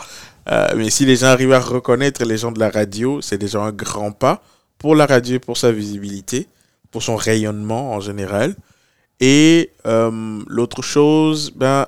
Euh, 0.50 0.68
mais 0.76 0.90
si 0.90 1.06
les 1.06 1.16
gens 1.16 1.28
arrivent 1.28 1.52
à 1.52 1.60
reconnaître 1.60 2.24
les 2.24 2.36
gens 2.36 2.52
de 2.52 2.60
la 2.60 2.70
radio, 2.70 3.20
c'est 3.22 3.38
déjà 3.38 3.60
un 3.60 3.72
grand 3.72 4.12
pas 4.12 4.42
pour 4.78 4.94
la 4.94 5.06
radio, 5.06 5.38
pour 5.38 5.56
sa 5.56 5.72
visibilité, 5.72 6.48
pour 6.90 7.02
son 7.02 7.16
rayonnement 7.16 7.92
en 7.92 8.00
général. 8.00 8.54
Et 9.20 9.70
euh, 9.86 10.42
l'autre 10.46 10.82
chose, 10.82 11.52
ben, 11.54 11.86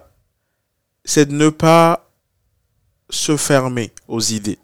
c'est 1.05 1.27
de 1.27 1.35
ne 1.35 1.49
pas 1.49 2.02
se 3.13 3.37
fermer 3.37 3.93
aux 4.09 4.21
idées. 4.21 4.59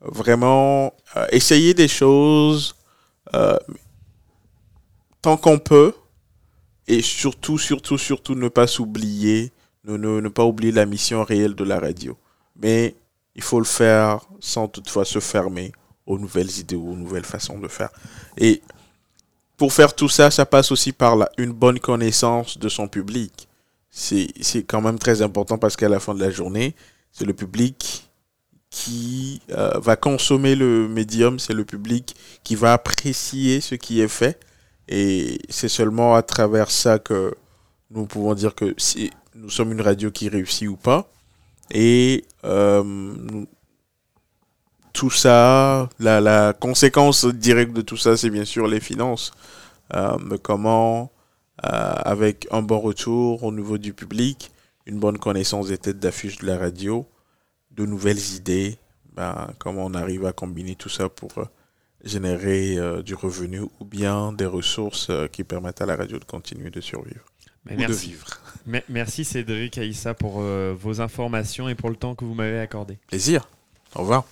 Vraiment, 0.00 0.94
euh, 1.16 1.26
essayer 1.30 1.74
des 1.74 1.88
choses 1.88 2.74
euh, 3.34 3.58
tant 5.20 5.36
qu'on 5.36 5.58
peut 5.58 5.92
et 6.86 7.02
surtout, 7.02 7.58
surtout, 7.58 7.98
surtout 7.98 8.34
ne 8.34 8.48
pas 8.48 8.66
s'oublier, 8.66 9.52
ne, 9.84 9.96
ne, 9.96 10.28
pas 10.28 10.44
oublier 10.44 10.72
la 10.72 10.86
mission 10.86 11.22
réelle 11.24 11.54
de 11.54 11.64
la 11.64 11.78
radio. 11.78 12.16
Mais 12.56 12.94
il 13.34 13.42
faut 13.42 13.58
le 13.58 13.66
faire 13.66 14.20
sans 14.40 14.68
toutefois 14.68 15.04
se 15.04 15.18
fermer 15.18 15.72
aux 16.06 16.18
nouvelles 16.18 16.58
idées 16.58 16.76
ou 16.76 16.92
aux 16.92 16.96
nouvelles 16.96 17.24
façons 17.24 17.58
de 17.58 17.68
faire. 17.68 17.90
Et 18.36 18.62
pour 19.56 19.72
faire 19.72 19.94
tout 19.94 20.08
ça, 20.08 20.30
ça 20.30 20.46
passe 20.46 20.72
aussi 20.72 20.92
par 20.92 21.16
la, 21.16 21.30
une 21.38 21.52
bonne 21.52 21.78
connaissance 21.78 22.58
de 22.58 22.68
son 22.68 22.88
public. 22.88 23.48
C'est 23.90 24.32
quand 24.66 24.80
même 24.80 24.98
très 24.98 25.22
important 25.22 25.58
parce 25.58 25.76
qu'à 25.76 25.88
la 25.88 26.00
fin 26.00 26.14
de 26.14 26.20
la 26.20 26.30
journée, 26.30 26.74
c'est 27.12 27.26
le 27.26 27.34
public 27.34 28.08
qui 28.72 29.42
euh, 29.50 29.78
va 29.78 29.96
consommer 29.96 30.56
le 30.56 30.88
médium, 30.88 31.38
c'est 31.38 31.52
le 31.52 31.64
public 31.64 32.16
qui 32.42 32.56
va 32.56 32.72
apprécier 32.72 33.60
ce 33.60 33.74
qui 33.74 34.00
est 34.00 34.08
fait. 34.08 34.40
Et 34.88 35.38
c'est 35.50 35.68
seulement 35.68 36.14
à 36.14 36.22
travers 36.22 36.70
ça 36.70 36.98
que 36.98 37.34
nous 37.90 38.06
pouvons 38.06 38.34
dire 38.34 38.54
que 38.54 38.74
si 38.78 39.10
nous 39.34 39.50
sommes 39.50 39.72
une 39.72 39.82
radio 39.82 40.10
qui 40.10 40.28
réussit 40.28 40.68
ou 40.68 40.76
pas. 40.76 41.10
Et 41.70 42.24
euh, 42.44 43.44
tout 44.92 45.10
ça, 45.10 45.88
la, 45.98 46.52
conséquence 46.54 47.26
directe 47.26 47.72
de 47.74 47.82
tout 47.82 47.96
ça, 47.96 48.16
c'est 48.16 48.30
bien 48.30 48.44
sûr 48.44 48.66
les 48.66 48.80
finances. 48.80 49.32
Euh, 49.94 50.16
comment, 50.42 51.12
avec 51.58 52.46
un 52.50 52.62
bon 52.62 52.80
retour 52.80 53.44
au 53.44 53.52
niveau 53.52 53.78
du 53.78 53.92
public, 53.92 54.51
une 54.86 54.98
bonne 54.98 55.18
connaissance 55.18 55.68
des 55.68 55.78
têtes 55.78 55.98
d'affiche 55.98 56.38
de 56.38 56.46
la 56.46 56.58
radio, 56.58 57.06
de 57.70 57.86
nouvelles 57.86 58.34
idées, 58.34 58.78
ben, 59.14 59.52
comment 59.58 59.86
on 59.86 59.94
arrive 59.94 60.26
à 60.26 60.32
combiner 60.32 60.74
tout 60.74 60.88
ça 60.88 61.08
pour 61.08 61.30
euh, 61.38 61.44
générer 62.04 62.78
euh, 62.78 63.02
du 63.02 63.14
revenu 63.14 63.60
ou 63.80 63.84
bien 63.84 64.32
des 64.32 64.46
ressources 64.46 65.08
euh, 65.10 65.28
qui 65.28 65.44
permettent 65.44 65.82
à 65.82 65.86
la 65.86 65.96
radio 65.96 66.18
de 66.18 66.24
continuer 66.24 66.70
de 66.70 66.80
survivre 66.80 67.24
ou 67.70 67.74
merci. 67.76 67.86
de 67.86 68.12
vivre. 68.12 68.26
merci 68.88 69.24
Cédric 69.24 69.78
Aïssa 69.78 70.14
pour 70.14 70.40
vos 70.40 71.00
informations 71.00 71.68
et 71.68 71.76
pour 71.76 71.90
le 71.90 71.96
temps 71.96 72.16
que 72.16 72.24
vous 72.24 72.34
m'avez 72.34 72.58
accordé. 72.58 72.98
Plaisir. 73.06 73.48
Au 73.94 74.00
revoir. 74.00 74.24